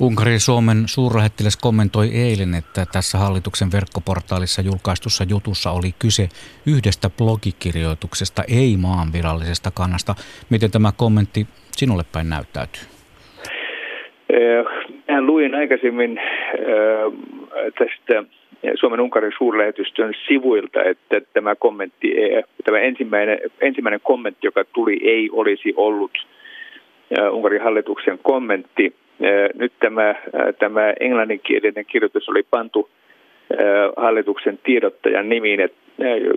Unkarin 0.00 0.40
Suomen 0.40 0.76
suurlähettiläs 0.86 1.56
kommentoi 1.56 2.08
eilen, 2.14 2.54
että 2.54 2.86
tässä 2.92 3.18
hallituksen 3.18 3.72
verkkoportaalissa 3.72 4.62
julkaistussa 4.62 5.24
jutussa 5.28 5.70
oli 5.70 5.90
kyse 5.98 6.28
yhdestä 6.66 7.10
blogikirjoituksesta, 7.10 8.42
ei 8.48 8.76
maan 8.76 9.12
virallisesta 9.12 9.70
kannasta. 9.70 10.14
Miten 10.50 10.70
tämä 10.70 10.92
kommentti 10.96 11.46
sinulle 11.72 12.02
päin 12.12 12.28
näyttäytyy? 12.28 12.82
Mä 15.08 15.20
luin 15.20 15.54
aikaisemmin 15.54 16.20
tästä 17.78 18.24
Suomen 18.80 19.00
Unkarin 19.00 19.32
suurlähetystön 19.38 20.12
sivuilta, 20.28 20.82
että 20.82 21.20
tämä 21.32 21.54
kommentti, 21.54 22.14
tämä 22.64 22.78
ensimmäinen, 22.78 23.38
ensimmäinen 23.60 24.00
kommentti, 24.02 24.46
joka 24.46 24.64
tuli, 24.64 25.00
ei 25.02 25.30
olisi 25.32 25.74
ollut 25.76 26.10
Unkarin 27.32 27.62
hallituksen 27.62 28.18
kommentti. 28.22 28.94
Nyt 29.54 29.72
tämä, 29.80 30.14
tämä 30.58 30.92
englanninkielinen 31.00 31.84
kirjoitus 31.86 32.28
oli 32.28 32.42
pantu 32.42 32.90
hallituksen 33.96 34.58
tiedottajan 34.58 35.28
nimiin, 35.28 35.60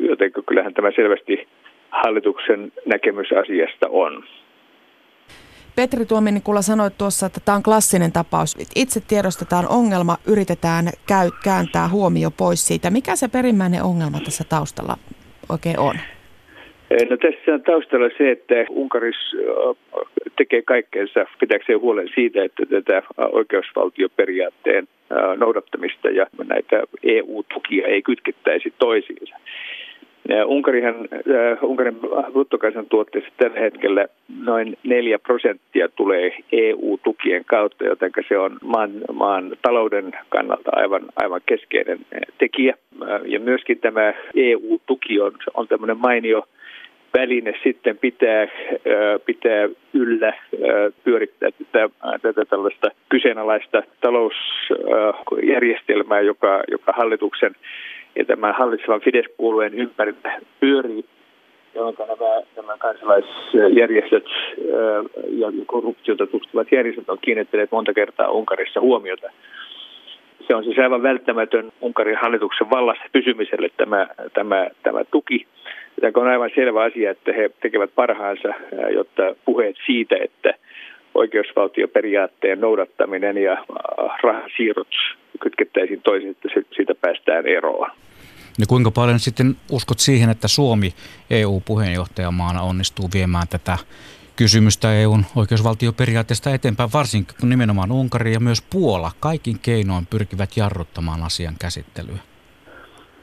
joten 0.10 0.32
kyllähän 0.46 0.74
tämä 0.74 0.92
selvästi 0.96 1.48
hallituksen 1.90 2.72
näkemys 2.86 3.28
asiasta 3.32 3.88
on. 3.90 4.24
Petri 5.76 6.06
Tuominikula 6.06 6.62
sanoi 6.62 6.92
tuossa, 6.98 7.26
että 7.26 7.40
tämä 7.46 7.56
on 7.56 7.64
klassinen 7.64 8.12
tapaus. 8.12 8.56
Itse 8.76 9.02
tiedostetaan 9.08 9.68
ongelma, 9.70 10.18
yritetään 10.28 10.86
käy, 11.08 11.30
kääntää 11.44 11.88
huomio 11.90 12.32
pois 12.32 12.68
siitä. 12.68 12.90
Mikä 12.90 13.16
se 13.16 13.28
perimmäinen 13.28 13.84
ongelma 13.84 14.20
tässä 14.20 14.44
taustalla 14.50 14.98
oikein 15.50 15.80
on? 15.80 15.96
No 17.10 17.18
tässä 17.18 17.54
on 17.54 17.62
taustalla 17.64 18.10
se, 18.18 18.32
että 18.32 18.56
Unkaris 18.70 19.16
tekee 20.38 20.62
kaikkeensa 20.62 21.26
pitääkseen 21.40 21.82
huolen 21.82 22.10
siitä, 22.16 22.44
että 22.44 22.66
tätä 22.66 23.04
oikeusvaltioperiaatteen 23.32 24.88
noudattamista 25.38 26.10
ja 26.10 26.28
näitä 26.48 26.84
EU-tukia 27.04 27.88
ei 27.88 28.02
kytkettäisi 28.02 28.74
toisiinsa. 28.80 29.36
Unkarihan, 30.46 30.96
Unkarin 31.62 32.00
bruttokansantuotteessa 32.32 33.30
tällä 33.38 33.60
hetkellä 33.60 34.08
noin 34.44 34.78
4 34.84 35.20
prosenttia 35.20 35.90
tulee 35.90 36.38
EU-tukien 36.52 37.46
kautta, 37.46 37.84
joten 37.84 38.12
se 38.28 38.38
on 38.38 38.58
maan, 38.64 38.92
maan 39.14 39.58
talouden 39.62 40.12
kannalta 40.30 40.72
aivan, 40.74 41.02
aivan 41.16 41.42
keskeinen 41.46 42.00
tekijä. 42.38 42.76
Ja 43.26 43.40
myöskin 43.40 43.80
tämä 43.80 44.14
EU-tuki 44.36 45.20
on, 45.20 45.32
on 45.54 45.68
tämmöinen 45.68 45.98
mainio 45.98 46.44
väline 47.14 47.54
sitten 47.64 47.98
pitää, 47.98 48.48
pitää 49.26 49.70
yllä 49.94 50.34
pyörittää 51.04 51.50
tätä, 51.52 51.90
tätä 52.22 52.46
tällaista 52.46 52.92
kyseenalaista 53.10 53.84
talousjärjestelmää, 54.02 56.22
joka, 56.22 56.64
joka 56.72 56.92
hallituksen 56.92 57.56
ja 58.16 58.26
tämän 58.26 58.56
hallitsevan 58.58 59.02
Fidesz-puolueen 59.02 59.74
ympärillä 59.74 60.40
pyörii, 60.60 61.06
jonka 61.76 62.06
nämä, 62.06 62.42
nämä 62.56 62.78
kansalaisjärjestöt 62.78 64.26
ja 65.30 65.52
korruptiota 65.66 66.28
tutkivat 66.28 66.72
järjestöt 66.72 67.10
on 67.10 67.18
kiinnittäneet 67.22 67.72
monta 67.72 67.94
kertaa 67.94 68.32
Unkarissa 68.32 68.82
huomiota. 68.82 69.30
Se 70.48 70.56
on 70.56 70.64
siis 70.64 70.80
aivan 70.80 71.04
välttämätön 71.04 71.72
Unkarin 71.82 72.18
hallituksen 72.22 72.70
vallassa 72.70 73.04
pysymiselle 73.12 73.70
tämä, 73.78 74.08
tämä, 74.34 74.68
tämä 74.84 75.04
tuki. 75.04 75.48
Tämä 76.02 76.12
on 76.16 76.28
aivan 76.28 76.50
selvä 76.56 76.84
asia, 76.84 77.12
että 77.12 77.34
he 77.34 77.50
tekevät 77.62 77.96
parhaansa, 77.96 78.50
jotta 78.94 79.36
puheet 79.46 79.76
siitä, 79.86 80.16
että 80.24 80.54
oikeusvaltioperiaatteen 81.16 82.62
noudattaminen 82.62 83.38
ja 83.38 83.66
rahasiirrot 84.24 84.88
kytkettäisiin 85.40 86.02
toisiin, 86.02 86.32
että 86.32 86.50
siitä 86.76 86.96
päästään 86.96 87.48
eroon. 87.48 87.92
Ja 88.60 88.66
kuinka 88.68 88.92
paljon 88.92 89.20
sitten 89.20 89.56
uskot 89.72 90.00
siihen, 90.00 90.30
että 90.30 90.48
Suomi 90.48 90.94
EU-puheenjohtajamaana 91.30 92.62
onnistuu 92.62 93.10
viemään 93.14 93.48
tätä 93.48 93.78
kysymystä 94.36 94.94
EUn 94.94 95.24
oikeusvaltioperiaatteesta 95.36 96.50
eteenpäin, 96.50 96.90
varsinkin 96.94 97.36
kun 97.40 97.50
nimenomaan 97.50 97.92
Unkari 97.92 98.34
ja 98.34 98.40
myös 98.40 98.68
Puola 98.74 99.12
kaikin 99.20 99.58
keinoin 99.62 100.06
pyrkivät 100.10 100.50
jarruttamaan 100.58 101.24
asian 101.24 101.56
käsittelyä? 101.62 102.20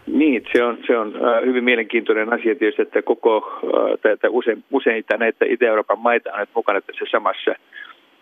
Niin, 0.07 0.43
se 0.53 0.65
on, 0.65 0.79
se 0.87 0.99
on 0.99 1.09
äh, 1.17 1.47
hyvin 1.47 1.65
mielenkiintoinen 1.65 2.33
asia 2.33 2.55
tietysti, 2.55 2.83
että 2.83 3.03
koko 3.03 3.61
äh, 4.07 4.31
usein, 4.31 4.65
useita 4.71 5.17
näitä 5.17 5.45
Itä-Euroopan 5.49 5.99
maita 5.99 6.33
on 6.33 6.41
nyt 6.41 6.49
mukana 6.55 6.81
tässä 6.81 7.05
samassa 7.11 7.55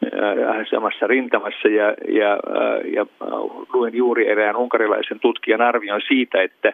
Äh, 0.04 0.66
samassa 0.70 1.06
rintamassa 1.06 1.68
ja, 1.68 1.94
ja, 2.08 2.38
ja 2.94 3.06
luin 3.72 3.94
juuri 3.94 4.28
erään 4.28 4.56
unkarilaisen 4.56 5.20
tutkijan 5.20 5.60
arvion 5.60 6.00
siitä, 6.08 6.42
että, 6.42 6.72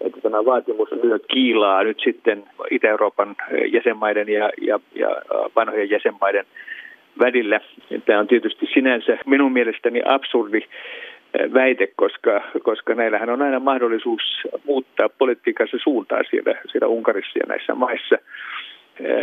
että 0.00 0.20
tämä 0.20 0.44
vaatimus 0.44 0.88
lyö 1.02 1.18
kiilaa 1.18 1.82
nyt 1.82 2.00
sitten 2.04 2.44
Itä-Euroopan 2.70 3.36
jäsenmaiden 3.72 4.28
ja, 4.28 4.50
ja, 4.60 4.80
ja 4.94 5.08
vanhojen 5.56 5.90
jäsenmaiden 5.90 6.44
välillä. 7.18 7.60
Tämä 8.06 8.18
on 8.18 8.28
tietysti 8.28 8.68
sinänsä 8.74 9.18
minun 9.26 9.52
mielestäni 9.52 10.02
absurdi 10.04 10.60
väite, 11.54 11.88
koska, 11.96 12.40
koska 12.62 12.94
näillähän 12.94 13.30
on 13.30 13.42
aina 13.42 13.60
mahdollisuus 13.60 14.22
muuttaa 14.64 15.08
politiikassa 15.08 15.76
suuntaa 15.82 16.20
siellä, 16.30 16.54
siellä 16.72 16.88
Unkarissa 16.88 17.38
ja 17.38 17.46
näissä 17.48 17.74
maissa. 17.74 18.16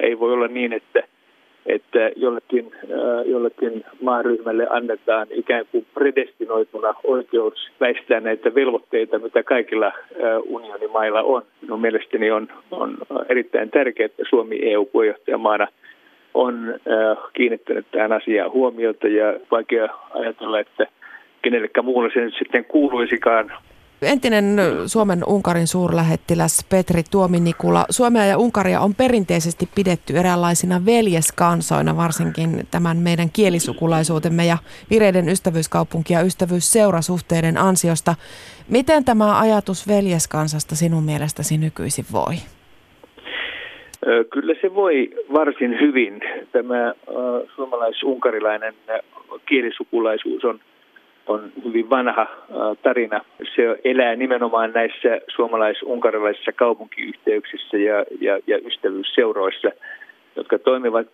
Ei 0.02 0.20
voi 0.20 0.34
olla 0.34 0.48
niin, 0.48 0.74
että 0.74 1.04
että 1.68 2.12
jollekin, 2.16 2.72
äh, 2.84 3.26
jollekin 3.26 3.86
maaryhmälle 4.02 4.68
annetaan 4.70 5.28
ikään 5.32 5.66
kuin 5.72 5.86
predestinoituna 5.94 6.94
oikeus 7.04 7.72
väistää 7.80 8.20
näitä 8.20 8.56
velvoitteita, 8.56 9.20
mitä 9.20 9.44
kaikilla 9.44 9.88
äh, 9.88 9.94
unionimailla 10.46 11.22
on. 11.22 11.42
No, 11.68 11.78
mielestäni 11.78 12.32
on, 12.32 12.48
on 12.72 12.98
erittäin 13.30 13.72
tärkeää, 13.72 14.06
että 14.06 14.24
Suomi 14.30 14.60
EU-puheenjohtajamaana 14.62 15.68
on 16.34 16.70
äh, 16.70 17.18
kiinnittänyt 17.34 17.86
tähän 17.92 18.12
asiaan 18.12 18.52
huomiota 18.52 19.08
ja 19.08 19.40
vaikea 19.52 19.88
ajatella, 20.14 20.60
että 20.60 20.88
kenellekään 21.42 21.86
muulle 21.86 22.10
sen 22.14 22.32
sitten 22.38 22.66
kuuluisikaan 22.66 23.52
Entinen 24.02 24.58
Suomen 24.86 25.24
Unkarin 25.28 25.68
suurlähettiläs 25.68 26.66
Petri 26.70 27.04
Tuominikula. 27.12 27.86
Suomea 27.90 28.26
ja 28.26 28.38
Unkaria 28.38 28.80
on 28.80 28.96
perinteisesti 28.96 29.70
pidetty 29.76 30.18
eräänlaisina 30.18 30.82
veljeskansoina, 30.86 31.98
varsinkin 31.98 32.68
tämän 32.72 32.98
meidän 32.98 33.30
kielisukulaisuutemme 33.34 34.46
ja 34.46 34.58
vireiden 34.90 35.30
ystävyyskaupunki- 35.30 36.14
ja 36.14 36.22
ystävyysseurasuhteiden 36.22 37.58
ansiosta. 37.58 38.16
Miten 38.70 39.06
tämä 39.06 39.40
ajatus 39.40 39.88
veljeskansasta 39.88 40.76
sinun 40.76 41.04
mielestäsi 41.04 41.58
nykyisin 41.58 42.06
voi? 42.12 42.36
Kyllä 44.34 44.54
se 44.62 44.76
voi 44.76 45.10
varsin 45.34 45.72
hyvin. 45.82 46.22
Tämä 46.52 46.94
suomalais-unkarilainen 47.56 48.74
kielisukulaisuus 49.46 50.46
on 50.46 50.60
on 51.28 51.52
hyvin 51.66 51.90
vanha 51.90 52.28
tarina. 52.84 53.22
Se 53.56 53.80
elää 53.84 54.16
nimenomaan 54.16 54.72
näissä 54.74 55.22
suomalais-unkarilaisissa 55.28 56.52
kaupunkiyhteyksissä 56.52 57.78
ja, 57.78 58.06
ja, 58.22 58.40
ja 58.48 58.58
ystävyysseuroissa, 58.58 59.72
jotka 60.36 60.60
toimivat 60.60 61.08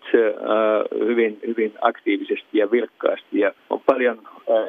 hyvin, 1.00 1.40
hyvin 1.48 1.74
aktiivisesti 1.82 2.58
ja 2.58 2.72
vilkkaasti. 2.72 3.40
Ja 3.40 3.52
on 3.70 3.82
paljon 3.86 4.18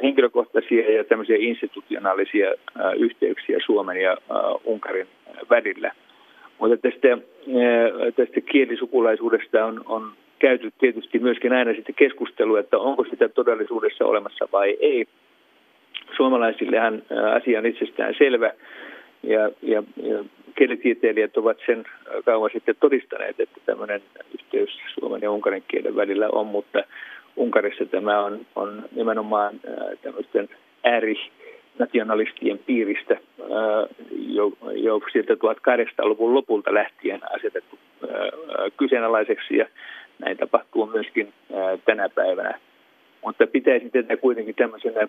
henkilökohtaisia 0.03 0.93
ja 0.93 1.05
tämmöisiä 1.05 1.37
institutionaalisia 1.39 2.53
yhteyksiä 2.97 3.59
Suomen 3.67 4.01
ja 4.01 4.17
Unkarin 4.65 5.07
välillä. 5.51 5.93
Mutta 6.59 6.77
tästä, 6.77 7.19
tästä 8.17 8.41
kielisukulaisuudesta 8.41 9.65
on, 9.65 9.83
on 9.87 10.13
käyty 10.39 10.73
tietysti 10.79 11.19
myöskin 11.19 11.53
aina 11.53 11.75
sitten 11.75 11.95
keskustelua, 11.95 12.61
että 12.61 12.79
onko 12.79 13.05
sitä 13.05 13.29
todellisuudessa 13.29 14.05
olemassa 14.07 14.49
vai 14.53 14.77
ei 14.81 15.07
suomalaisillehan 16.17 17.03
asia 17.37 17.59
on 17.59 17.67
itsestään 17.67 18.15
selvä 18.19 18.53
ja, 19.23 19.51
ja, 19.63 19.83
ja 20.03 20.25
kielitieteilijät 20.59 21.37
ovat 21.37 21.57
sen 21.67 21.85
kauan 22.25 22.51
sitten 22.53 22.75
todistaneet, 22.81 23.41
että 23.41 23.61
tämmöinen 23.67 24.03
yhteys 24.35 24.79
suomen 24.95 25.23
ja 25.23 25.31
unkarin 25.31 25.65
kielen 25.69 25.97
välillä 25.97 26.29
on, 26.33 26.47
mutta 26.47 26.85
Unkarissa 27.37 27.85
tämä 27.87 28.25
on, 28.25 28.47
on 28.57 28.85
nimenomaan 28.97 29.61
tämmöisten 30.03 30.49
ääri 30.85 31.15
nationalistien 31.79 32.59
piiristä 32.59 33.17
jo, 34.11 34.53
jo 34.75 35.01
sieltä 35.13 35.35
1800-luvun 35.35 36.35
lopulta 36.35 36.75
lähtien 36.75 37.21
asetettu 37.35 37.79
kyseenalaiseksi 38.77 39.57
ja 39.57 39.67
näin 40.19 40.37
tapahtuu 40.37 40.87
myöskin 40.87 41.33
tänä 41.85 42.09
päivänä 42.09 42.59
mutta 43.25 43.47
pitäisin 43.47 43.91
tätä 43.91 44.17
kuitenkin 44.17 44.55
tämmöisenä 44.55 45.01
äh, 45.01 45.09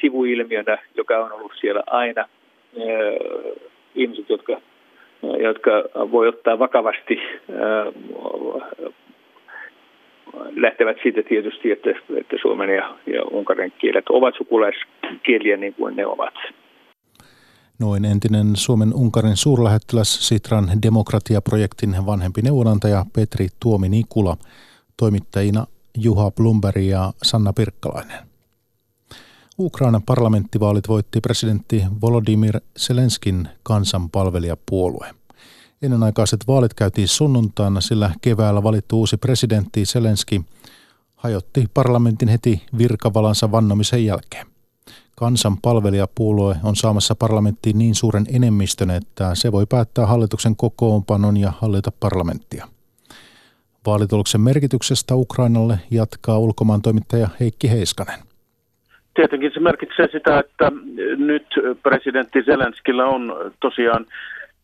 sivuilmiönä, 0.00 0.78
joka 0.94 1.24
on 1.24 1.32
ollut 1.32 1.52
siellä 1.60 1.82
aina. 1.86 2.20
Äh, 2.20 2.28
ihmiset, 3.94 4.28
jotka, 4.28 4.52
äh, 4.52 5.40
jotka 5.40 5.70
voi 6.12 6.28
ottaa 6.28 6.58
vakavasti, 6.58 7.18
äh, 7.50 7.94
lähtevät 10.56 10.96
siitä 11.02 11.22
tietysti, 11.22 11.70
että, 11.70 11.90
että 11.90 12.36
suomen 12.42 12.70
ja, 12.70 12.96
ja 13.06 13.22
unkarin 13.30 13.72
kielet 13.78 14.08
ovat 14.08 14.34
sukulaiskieliä 14.38 15.56
niin 15.56 15.74
kuin 15.74 15.96
ne 15.96 16.06
ovat. 16.06 16.34
Noin 17.80 18.04
entinen 18.04 18.46
Suomen 18.56 18.94
Unkarin 18.94 19.36
suurlähettiläs 19.36 20.28
Sitran 20.28 20.64
demokratiaprojektin 20.82 21.90
vanhempi 22.06 22.42
neuvonantaja 22.42 23.04
Petri 23.14 23.46
Tuomi-Nikula. 23.60 24.36
Toimittajina 24.96 25.66
Juha 25.96 26.30
Blumberg 26.30 26.82
ja 26.82 27.12
Sanna 27.22 27.52
Pirkkalainen. 27.52 28.28
Ukrainan 29.58 30.02
parlamenttivaalit 30.02 30.88
voitti 30.88 31.20
presidentti 31.20 31.84
Volodymyr 32.00 32.60
Zelenskin 32.78 33.48
kansanpalvelijapuolue. 33.62 35.14
Ennenaikaiset 35.82 36.46
vaalit 36.46 36.74
käytiin 36.74 37.08
sunnuntaina, 37.08 37.80
sillä 37.80 38.10
keväällä 38.22 38.62
valittu 38.62 38.98
uusi 38.98 39.16
presidentti 39.16 39.84
Zelenski 39.84 40.44
hajotti 41.16 41.66
parlamentin 41.74 42.28
heti 42.28 42.62
virkavalansa 42.78 43.52
vannomisen 43.52 44.04
jälkeen. 44.06 44.46
Kansanpalvelijapuolue 45.16 46.56
on 46.62 46.76
saamassa 46.76 47.14
parlamenttiin 47.14 47.78
niin 47.78 47.94
suuren 47.94 48.26
enemmistön, 48.28 48.90
että 48.90 49.34
se 49.34 49.52
voi 49.52 49.66
päättää 49.66 50.06
hallituksen 50.06 50.56
kokoonpanon 50.56 51.36
ja 51.36 51.52
hallita 51.60 51.92
parlamenttia. 52.00 52.68
Vaalituloksen 53.86 54.40
merkityksestä 54.40 55.14
Ukrainalle 55.14 55.78
jatkaa 55.90 56.38
ulkomaan 56.38 56.82
toimittaja 56.82 57.28
Heikki 57.40 57.70
Heiskanen. 57.70 58.18
Tietenkin 59.14 59.50
se 59.54 59.60
merkitsee 59.60 60.08
sitä, 60.12 60.38
että 60.38 60.72
nyt 61.16 61.46
presidentti 61.82 62.42
Zelenskillä 62.42 63.06
on 63.06 63.52
tosiaan 63.60 64.06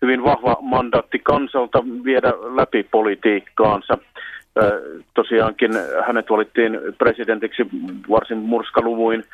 hyvin 0.02 0.24
vahva 0.24 0.56
mandaatti 0.60 1.18
kansalta 1.18 1.84
viedä 2.04 2.32
läpi 2.56 2.82
politiikkaansa. 2.82 3.98
Tosiaankin 5.14 5.70
hänet 6.06 6.30
valittiin 6.30 6.78
presidentiksi 6.98 7.62
varsin 8.10 8.38
murskaluvuin 8.38 9.24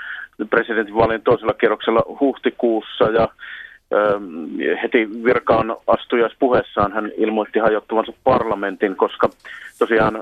presidentinvaalien 0.51 1.23
toisella 1.23 1.55
kierroksella 1.55 2.03
huhtikuussa 2.21 3.05
ja 3.05 3.29
heti 4.83 5.09
virkaan 5.25 5.77
astujaispuheessaan 5.87 6.93
hän 6.93 7.11
ilmoitti 7.17 7.59
hajottavansa 7.59 8.13
parlamentin, 8.25 8.97
koska 8.97 9.29
tosiaan 9.79 10.15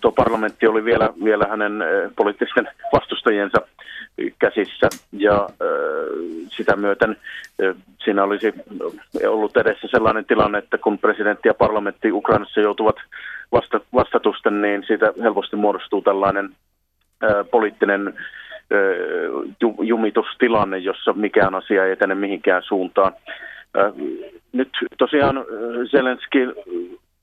tuo 0.00 0.12
parlamentti 0.12 0.66
oli 0.66 0.84
vielä, 0.84 1.10
vielä 1.24 1.46
hänen 1.50 1.72
poliittisten 2.16 2.68
vastustajiensa 2.92 3.58
käsissä. 4.38 4.88
Ja 5.12 5.48
sitä 6.48 6.76
myöten 6.76 7.16
siinä 8.04 8.24
olisi 8.24 8.54
ollut 9.28 9.56
edessä 9.56 9.88
sellainen 9.90 10.24
tilanne, 10.24 10.58
että 10.58 10.78
kun 10.78 10.98
presidentti 10.98 11.48
ja 11.48 11.54
parlamentti 11.54 12.12
Ukrainassa 12.12 12.60
joutuvat 12.60 12.96
vastatusten, 13.94 14.62
niin 14.62 14.84
siitä 14.86 15.12
helposti 15.22 15.56
muodostuu 15.56 16.02
tällainen 16.02 16.50
poliittinen 17.50 18.14
jumitustilanne, 19.82 20.78
jossa 20.78 21.12
mikään 21.12 21.54
asia 21.54 21.84
ei 21.84 21.92
etene 21.92 22.14
mihinkään 22.14 22.62
suuntaan. 22.62 23.12
Nyt 24.52 24.68
tosiaan 24.98 25.44
Zelenski 25.90 26.38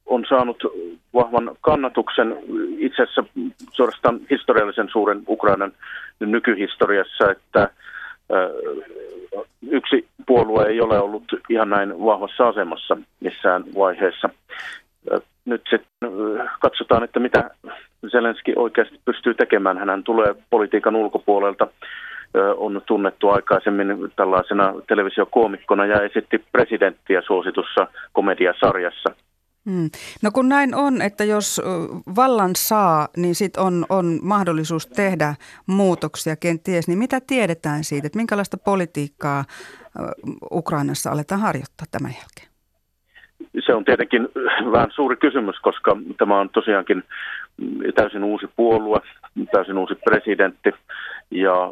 on 0.05 0.25
saanut 0.29 0.63
vahvan 1.13 1.55
kannatuksen 1.62 2.38
itse 2.77 3.03
asiassa 3.03 3.23
suorastaan 3.71 4.19
historiallisen 4.29 4.89
suuren 4.91 5.21
Ukrainan 5.27 5.71
nykyhistoriassa, 6.19 7.31
että 7.31 7.69
yksi 9.69 10.08
puolue 10.27 10.65
ei 10.65 10.81
ole 10.81 10.99
ollut 10.99 11.23
ihan 11.49 11.69
näin 11.69 11.89
vahvassa 12.05 12.47
asemassa 12.47 12.97
missään 13.19 13.63
vaiheessa. 13.77 14.29
Nyt 15.45 15.61
sitten 15.69 16.11
katsotaan, 16.59 17.03
että 17.03 17.19
mitä 17.19 17.49
Zelenski 18.11 18.53
oikeasti 18.55 18.99
pystyy 19.05 19.33
tekemään. 19.33 19.77
Hän 19.77 20.03
tulee 20.03 20.35
politiikan 20.49 20.95
ulkopuolelta, 20.95 21.67
on 22.57 22.81
tunnettu 22.85 23.29
aikaisemmin 23.29 23.87
tällaisena 24.15 24.73
televisiokoomikkona 24.87 25.85
ja 25.85 26.01
esitti 26.01 26.37
presidenttiä 26.51 27.21
suositussa 27.21 27.87
komediasarjassa. 28.13 29.15
Hmm. 29.69 29.89
No 30.23 30.31
kun 30.31 30.49
näin 30.49 30.75
on, 30.75 31.01
että 31.01 31.23
jos 31.23 31.61
vallan 32.15 32.51
saa, 32.55 33.07
niin 33.17 33.35
sitten 33.35 33.63
on, 33.63 33.85
on 33.89 34.19
mahdollisuus 34.21 34.87
tehdä 34.87 35.35
muutoksia 35.67 36.35
kenties, 36.35 36.87
niin 36.87 36.99
mitä 36.99 37.21
tiedetään 37.27 37.83
siitä, 37.83 38.07
että 38.07 38.19
minkälaista 38.19 38.57
politiikkaa 38.57 39.45
Ukrainassa 40.51 41.11
aletaan 41.11 41.41
harjoittaa 41.41 41.85
tämän 41.91 42.11
jälkeen? 42.11 42.54
Se 43.65 43.73
on 43.73 43.86
tietenkin 43.86 44.27
vähän 44.71 44.91
suuri 44.91 45.15
kysymys, 45.15 45.60
koska 45.60 45.97
tämä 46.17 46.39
on 46.39 46.49
tosiaankin 46.49 47.03
täysin 47.95 48.23
uusi 48.23 48.47
puolue, 48.55 48.99
täysin 49.51 49.77
uusi 49.77 49.95
presidentti 49.95 50.71
ja 51.31 51.71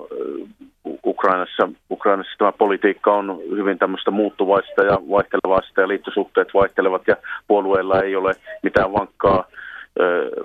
Ukrainassa, 1.05 1.69
Ukrainassa 1.91 2.37
tämä 2.37 2.51
politiikka 2.51 3.13
on 3.13 3.39
hyvin 3.49 3.79
tämmöistä 3.79 4.11
muuttuvaista 4.11 4.83
ja 4.83 4.97
vaihtelevasta 5.09 5.81
ja 5.81 5.87
liittosuhteet 5.87 6.47
vaihtelevat 6.53 7.01
ja 7.07 7.15
puolueilla 7.47 8.01
ei 8.01 8.15
ole 8.15 8.33
mitään 8.63 8.93
vankkaa, 8.93 9.43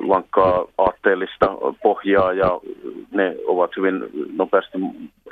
vankkaa 0.08 0.64
aatteellista 0.78 1.46
pohjaa 1.82 2.32
ja 2.32 2.60
ne 3.10 3.36
ovat 3.46 3.76
hyvin 3.76 4.04
nopeasti 4.36 4.78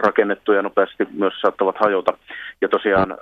rakennettuja 0.04 0.58
ja 0.58 0.62
nopeasti 0.62 1.08
myös 1.12 1.34
saattavat 1.40 1.76
hajota. 1.78 2.12
Ja 2.60 2.68
tosiaan 2.68 3.18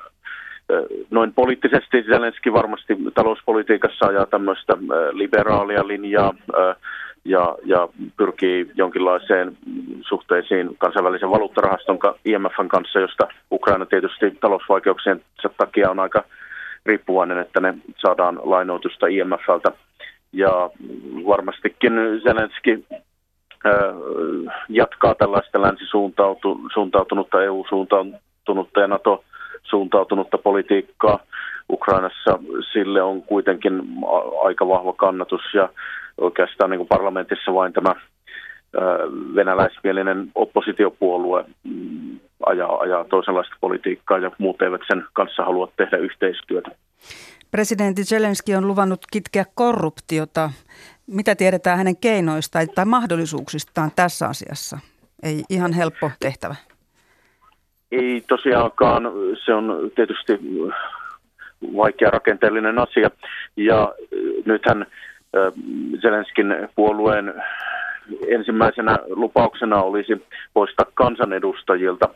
noin 1.11 1.33
poliittisesti 1.33 2.03
Zelenski 2.03 2.53
varmasti 2.53 2.97
talouspolitiikassa 3.15 4.07
ajaa 4.07 4.27
tämmöistä 4.27 4.77
liberaalia 5.13 5.89
linjaa 5.89 6.35
ja, 7.25 7.57
ja 7.65 7.89
pyrkii 8.17 8.71
jonkinlaiseen 8.75 9.57
suhteisiin 10.09 10.77
kansainvälisen 10.79 11.31
valuuttarahaston 11.31 11.99
IMFn 12.25 12.69
kanssa, 12.69 13.01
josta 13.01 13.29
Ukraina 13.53 13.87
tietysti 13.87 14.31
talousvaikeuksien 14.41 15.23
takia 15.59 15.91
on 15.91 16.01
aika 16.01 16.25
riippuvainen, 16.87 17.39
että 17.39 17.61
ne 17.61 17.75
saadaan 17.99 18.41
lainoitusta 18.43 19.07
IMFltä. 19.07 19.73
Ja 20.33 20.71
varmastikin 21.27 21.93
Zelenski 22.23 22.85
jatkaa 24.69 25.15
tällaista 25.15 25.63
länsisuuntautunutta, 25.63 27.43
EU-suuntautunutta 27.43 28.81
ja 28.81 28.87
NATO 28.87 29.25
suuntautunutta 29.65 30.39
politiikkaa. 30.39 31.19
Ukrainassa 31.71 32.39
sille 32.73 33.03
on 33.03 33.23
kuitenkin 33.23 33.83
aika 34.45 34.69
vahva 34.69 34.93
kannatus 34.93 35.41
ja 35.55 35.69
oikeastaan 36.19 36.71
niin 36.71 36.79
kuin 36.79 36.89
parlamentissa 36.89 37.55
vain 37.55 37.73
tämä 37.73 37.95
venäläismielinen 39.35 40.31
oppositiopuolue 40.35 41.45
mm, 41.65 42.19
ajaa, 42.47 42.79
ajaa 42.79 43.05
toisenlaista 43.05 43.57
politiikkaa 43.61 44.19
ja 44.19 44.31
muut 44.39 44.63
eivät 44.63 44.81
sen 44.87 45.05
kanssa 45.13 45.45
halua 45.45 45.69
tehdä 45.77 45.97
yhteistyötä. 45.97 46.71
Presidentti 47.51 48.05
Zelenski 48.05 48.55
on 48.55 48.67
luvannut 48.67 49.01
kitkeä 49.13 49.45
korruptiota. 49.55 50.51
Mitä 51.07 51.35
tiedetään 51.35 51.79
hänen 51.79 51.97
keinoistaan 51.97 52.67
tai 52.75 52.85
mahdollisuuksistaan 52.85 53.91
tässä 53.97 54.29
asiassa? 54.29 54.79
Ei 55.23 55.43
ihan 55.51 55.73
helppo 55.73 56.11
tehtävä. 56.21 56.55
Ei 57.95 58.23
tosiaankaan. 58.29 59.13
Se 59.45 59.55
on 59.55 59.91
tietysti 59.95 60.41
vaikea 61.77 62.11
rakenteellinen 62.11 62.79
asia. 62.79 63.11
Ja 63.57 63.95
nythän 64.45 64.87
Zelenskin 66.01 66.57
puolueen 66.75 67.35
ensimmäisenä 68.29 68.99
lupauksena 69.09 69.83
olisi 69.83 70.23
poistaa 70.55 70.87
kansanedustajilta 70.95 72.09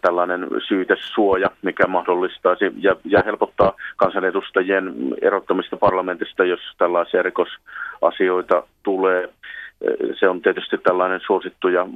tällainen 0.00 0.46
syytesuoja, 0.68 1.50
mikä 1.62 1.86
mahdollistaisi 1.86 2.64
ja, 2.76 2.96
ja 3.04 3.22
helpottaa 3.26 3.72
kansanedustajien 3.96 4.94
erottamista 5.22 5.76
parlamentista, 5.76 6.44
jos 6.44 6.60
tällaisia 6.78 7.22
rikosasioita 7.22 8.62
tulee. 8.82 9.28
Se 10.20 10.28
on 10.28 10.42
tietysti 10.42 10.78
tällainen 10.78 11.20
suosittu 11.26 11.68
ja 11.68 11.86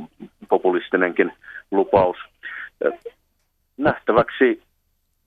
populistinenkin 0.49 1.33
lupaus. 1.71 2.17
Nähtäväksi 3.77 4.63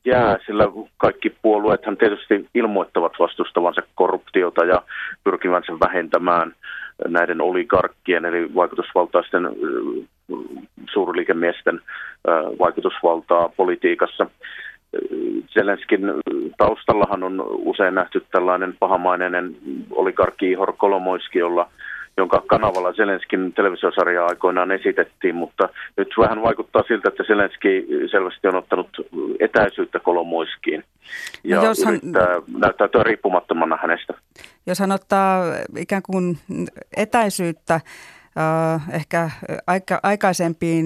jää, 0.06 0.38
sillä 0.46 0.64
kaikki 0.98 1.30
puolueethan 1.42 1.98
tietysti 1.98 2.50
ilmoittavat 2.54 3.14
vastustavansa 3.20 3.82
korruptiota 3.96 4.66
ja 4.66 4.82
pyrkivänsä 5.24 5.74
vähentämään 5.80 6.56
näiden 7.08 7.42
oligarkkien 7.42 8.26
eli 8.26 8.56
vaikutusvaltaisten 8.56 9.50
suurliikemiesten 10.90 11.82
vaikutusvaltaa 12.60 13.50
politiikassa. 13.50 14.28
Zelenskin 15.54 16.02
taustallahan 16.58 17.24
on 17.24 17.44
usein 17.48 17.96
nähty 17.96 18.26
tällainen 18.32 18.76
pahamainen 18.80 19.56
oligarkki 19.92 20.52
Ihor 20.52 20.74
Kolomoiski, 20.78 21.40
jolla 21.40 21.70
jonka 22.18 22.44
kanavalla 22.48 22.94
Zelenskin 22.94 23.54
televisiosarja 23.54 24.26
aikoinaan 24.26 24.72
esitettiin, 24.72 25.36
mutta 25.36 25.70
nyt 25.98 26.08
vähän 26.18 26.42
vaikuttaa 26.42 26.84
siltä, 26.88 27.10
että 27.10 27.24
Zelenski 27.24 27.88
selvästi 28.12 28.48
on 28.48 28.56
ottanut 28.56 28.90
etäisyyttä 29.40 30.00
Kolomoiskiin 30.00 30.84
ja 31.44 31.64
jos 31.64 31.86
hän, 31.86 31.96
yrittää 31.96 32.42
näyttäytyä 32.58 33.04
riippumattomana 33.04 33.78
hänestä. 33.82 34.14
Jos 34.66 34.80
hän 34.80 34.92
ottaa 34.92 35.44
ikään 35.78 36.02
kuin 36.02 36.38
etäisyyttä 36.98 37.82
ehkä 38.94 39.30
aika, 39.68 40.00
aikaisempiin 40.04 40.86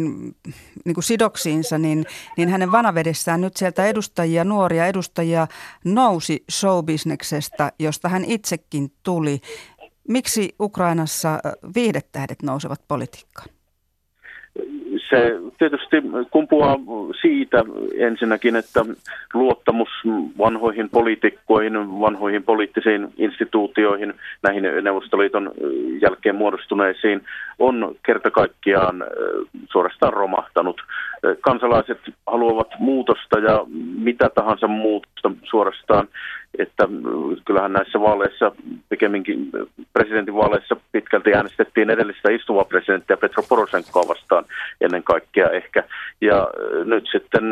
niin 0.86 0.94
kuin 0.94 1.04
sidoksiinsa, 1.04 1.78
niin, 1.78 2.06
niin 2.38 2.50
hänen 2.50 2.72
vanavedessään 2.72 3.42
nyt 3.42 3.58
sieltä 3.58 3.86
edustajia, 3.86 4.44
nuoria 4.44 4.88
edustajia 4.88 5.48
nousi 5.86 6.44
showbisneksestä, 6.52 7.72
josta 7.80 8.10
hän 8.10 8.26
itsekin 8.26 8.92
tuli. 9.04 9.40
Miksi 10.10 10.56
Ukrainassa 10.60 11.40
viihdetähdet 11.76 12.44
nousevat 12.44 12.80
politiikkaan? 12.88 13.50
Se 15.10 15.32
tietysti 15.60 15.98
kumpuaa 16.32 16.78
siitä 17.22 17.66
ensinnäkin, 17.98 18.56
että 18.56 18.86
luottamus 19.34 19.90
vanhoihin 20.38 20.90
poliitikkoihin, 20.90 21.74
vanhoihin 22.00 22.44
poliittisiin 22.44 23.08
instituutioihin, 23.18 24.14
näihin 24.44 24.64
Neuvostoliiton 24.82 25.52
jälkeen 26.02 26.36
muodostuneisiin, 26.36 27.22
on 27.60 27.96
kerta 28.06 28.32
kaikkiaan 28.32 29.04
suorastaan 29.72 30.14
romahtanut. 30.14 30.82
Kansalaiset 31.42 32.00
haluavat 32.28 32.68
muutosta 32.80 33.40
ja 33.40 33.66
mitä 33.98 34.30
tahansa 34.36 34.68
muutosta 34.68 35.32
suorastaan 35.50 36.08
että 36.58 36.88
kyllähän 37.46 37.74
näissä 37.74 38.00
vaaleissa, 38.00 38.52
pikemminkin 38.90 39.50
presidentinvaaleissa 39.94 40.76
pitkälti 40.92 41.34
äänestettiin 41.34 41.90
edellistä 41.90 42.32
istuvaa 42.32 42.64
presidenttiä 42.64 43.18
Petro 43.18 43.44
Poroshenkoa 43.50 44.08
vastaan 44.08 44.46
ennen 44.82 45.04
kaikkea 45.04 45.50
ehkä. 45.50 45.84
Ja 46.22 46.48
nyt 46.86 47.08
sitten 47.12 47.44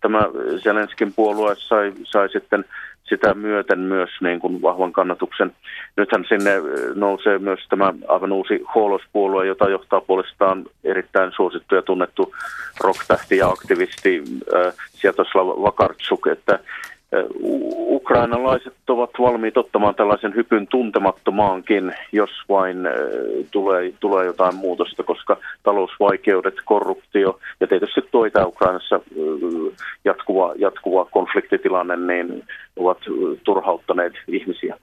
tämä 0.00 0.20
Zelenskin 0.62 1.12
puolue 1.12 1.54
sai, 1.58 1.92
sai 2.04 2.28
sitten 2.28 2.64
sitä 3.08 3.34
myöten 3.34 3.78
myös 3.78 4.10
niin 4.20 4.40
kuin 4.40 4.62
vahvan 4.62 4.92
kannatuksen. 4.92 5.52
Nythän 5.96 6.24
sinne 6.28 6.52
nousee 6.94 7.38
myös 7.38 7.60
tämä 7.68 7.94
aivan 8.08 8.32
uusi 8.32 8.60
Holos-puolue, 8.74 9.46
jota 9.46 9.70
johtaa 9.70 10.00
puolestaan 10.00 10.64
erittäin 10.84 11.32
suosittu 11.32 11.74
ja 11.74 11.82
tunnettu 11.82 12.34
rocktähti 12.80 13.36
ja 13.36 13.48
aktivisti 13.48 14.22
äh, 14.54 14.74
Sietoslav 14.92 15.46
Vakartsuk, 15.46 16.26
että 16.26 16.58
Ukrainalaiset 17.88 18.90
ovat 18.90 19.10
valmiit 19.18 19.56
ottamaan 19.56 19.94
tällaisen 19.94 20.34
hypyn 20.34 20.66
tuntemattomaankin, 20.66 21.94
jos 22.12 22.30
vain 22.48 22.76
tulee, 23.50 23.92
tulee 24.00 24.26
jotain 24.26 24.54
muutosta, 24.54 25.02
koska 25.02 25.36
talousvaikeudet, 25.62 26.54
korruptio 26.64 27.38
ja 27.60 27.66
tietysti 27.66 28.00
tuo 28.10 28.24
Itä-Ukrainassa 28.24 29.00
jatkuva, 30.04 30.54
jatkuva 30.58 31.04
konfliktitilanne 31.04 31.96
niin 31.96 32.44
ovat 32.76 32.98
turhauttaneet 33.44 34.12
ihmisiä. 34.28 34.78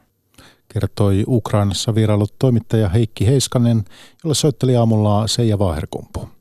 Kertoi 0.73 1.23
Ukrainassa 1.27 1.95
vierailut 1.95 2.33
toimittaja 2.39 2.89
Heikki 2.89 3.27
Heiskanen, 3.27 3.83
jolle 4.23 4.35
soitteli 4.35 4.75
aamulla 4.75 5.27
Seija 5.27 5.59
Vaherkumpu. 5.59 6.34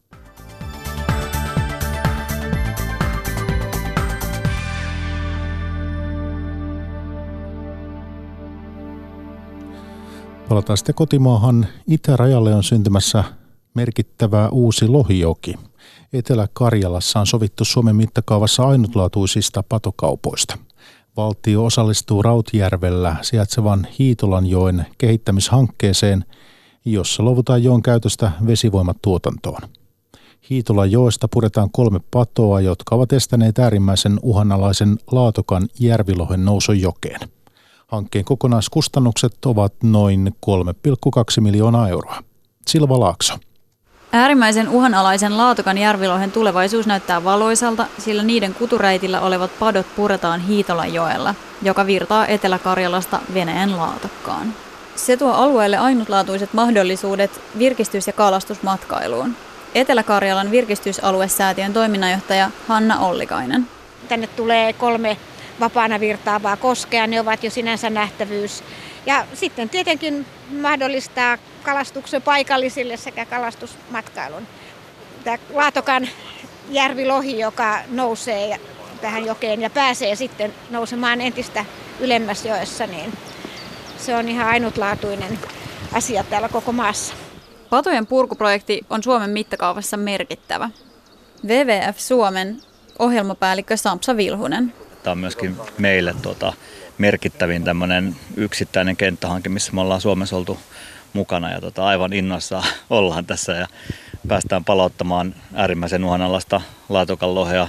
Palataan 10.55 10.77
sitten 10.77 10.95
kotimaahan. 10.95 11.67
Itärajalle 11.87 12.55
on 12.55 12.63
syntymässä 12.63 13.25
merkittävä 13.75 14.49
uusi 14.49 14.89
lohijoki. 14.89 15.55
Etelä-Karjalassa 16.13 17.21
on 17.21 17.27
sovittu 17.27 17.65
Suomen 17.65 17.97
mittakaavassa 17.97 18.63
ainutlaatuisista 18.69 19.63
patokaupoista. 19.69 20.59
Valtio 21.17 21.65
osallistuu 21.65 22.23
Rautjärvellä 22.23 23.17
sijaitsevan 23.23 23.87
Hiitolanjoen 23.99 24.87
kehittämishankkeeseen, 24.99 26.25
jossa 26.85 27.23
luovutaan 27.23 27.63
joen 27.63 27.83
käytöstä 27.83 28.33
vesivoimatuotantoon. 28.47 29.61
Hiitolan 30.51 30.91
joesta 30.91 31.29
puretaan 31.29 31.71
kolme 31.71 32.01
patoa, 32.11 32.61
jotka 32.61 32.95
ovat 32.95 33.13
estäneet 33.13 33.59
äärimmäisen 33.59 34.21
uhanalaisen 34.23 34.99
laatokan 35.11 35.69
järvilohen 35.81 36.45
nousun 36.45 36.81
jokeen. 36.81 37.21
Hankkeen 37.87 38.25
kokonaiskustannukset 38.25 39.45
ovat 39.47 39.73
noin 39.83 40.35
3,2 40.47 41.41
miljoonaa 41.41 41.89
euroa. 41.89 42.17
Silva 42.67 43.01
Laakso. 43.01 43.35
Äärimmäisen 44.13 44.69
uhanalaisen 44.69 45.37
laatokan 45.37 45.79
järvilohen 45.79 46.33
tulevaisuus 46.33 46.87
näyttää 46.87 47.25
valoisalta, 47.25 47.87
sillä 47.99 48.23
niiden 48.23 48.55
kutureitillä 48.55 49.21
olevat 49.21 49.51
padot 49.59 49.87
puretaan 49.97 50.41
Hiitolanjoella, 50.41 51.35
joka 51.63 51.87
virtaa 51.87 52.27
Etelä-Karjalasta 52.27 53.21
Venäjän 53.35 53.77
laatokkaan. 53.77 54.55
Se 54.97 55.17
tuo 55.17 55.33
alueelle 55.33 55.77
ainutlaatuiset 55.77 56.53
mahdollisuudet 56.53 57.41
virkistys- 57.59 58.07
ja 58.07 58.13
kalastusmatkailuun. 58.13 59.37
Etelä-Karjalan 59.75 60.51
virkistysaluesäätiön 60.51 61.73
toiminnanjohtaja 61.73 62.51
Hanna 62.69 62.99
Ollikainen. 62.99 63.67
Tänne 64.09 64.27
tulee 64.27 64.73
kolme 64.73 65.17
vapaana 65.61 66.01
virtaavaa 66.01 66.57
koskea, 66.57 67.07
ne 67.07 67.21
ovat 67.21 67.45
jo 67.45 67.51
sinänsä 67.51 67.91
nähtävyys. 67.91 68.65
Ja 69.07 69.27
sitten 69.35 69.69
tietenkin 69.69 70.27
mahdollistaa 70.61 71.39
kalastuksen 71.63 72.23
paikallisille 72.23 72.97
sekä 72.97 73.27
kalastusmatkailun. 73.27 74.47
Tämä 75.25 75.39
Laatokan 75.53 76.09
järvilohi, 76.71 77.39
joka 77.39 77.79
nousee 77.89 78.61
tähän 79.01 79.27
jokeen 79.27 79.63
ja 79.63 79.71
pääsee 79.71 80.17
sitten 80.17 80.55
nousemaan 80.71 81.21
entistä 81.21 81.65
ylemmäs 82.01 82.45
joessa, 82.45 82.87
niin 82.87 83.13
se 83.99 84.17
on 84.17 84.29
ihan 84.29 84.49
ainutlaatuinen 84.49 85.39
asia 85.93 86.25
täällä 86.25 86.49
koko 86.49 86.73
maassa. 86.73 87.15
Patojen 87.71 88.07
purkuprojekti 88.07 88.81
on 88.91 89.03
Suomen 89.03 89.31
mittakaavassa 89.31 89.97
merkittävä. 89.97 90.71
WWF 91.47 91.99
Suomen 91.99 92.61
ohjelmapäällikkö 92.99 93.77
Sampsa 93.77 94.17
Vilhunen 94.17 94.73
on 95.11 95.19
myöskin 95.19 95.57
meille 95.79 96.15
tuota, 96.23 96.53
merkittävin 96.99 97.65
tämmöinen 97.65 98.17
yksittäinen 98.37 98.97
kenttähanke, 98.97 99.49
missä 99.49 99.73
me 99.73 99.81
ollaan 99.81 100.01
Suomessa 100.01 100.37
oltu 100.37 100.59
mukana 101.13 101.53
ja 101.53 101.61
tota, 101.61 101.85
aivan 101.85 102.13
innoissa 102.13 102.63
ollaan 102.91 103.27
tässä 103.27 103.53
ja 103.53 103.67
päästään 104.29 104.65
palauttamaan 104.65 105.35
äärimmäisen 105.55 106.05
uhanalaista 106.05 106.61
laatokan 106.89 107.35
lohea 107.35 107.69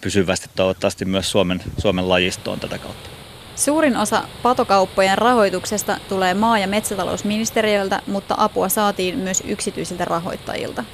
pysyvästi 0.00 0.50
toivottavasti 0.56 1.04
myös 1.04 1.30
Suomen, 1.30 1.62
Suomen 1.78 2.08
lajistoon 2.08 2.60
tätä 2.60 2.78
kautta. 2.78 3.10
Suurin 3.56 3.96
osa 3.96 4.22
patokauppojen 4.42 5.18
rahoituksesta 5.18 5.96
tulee 6.08 6.34
maa- 6.34 6.58
ja 6.58 6.66
metsätalousministeriöltä, 6.66 8.02
mutta 8.06 8.34
apua 8.38 8.68
saatiin 8.68 9.18
myös 9.18 9.42
yksityisiltä 9.46 10.04
rahoittajilta. 10.04 10.84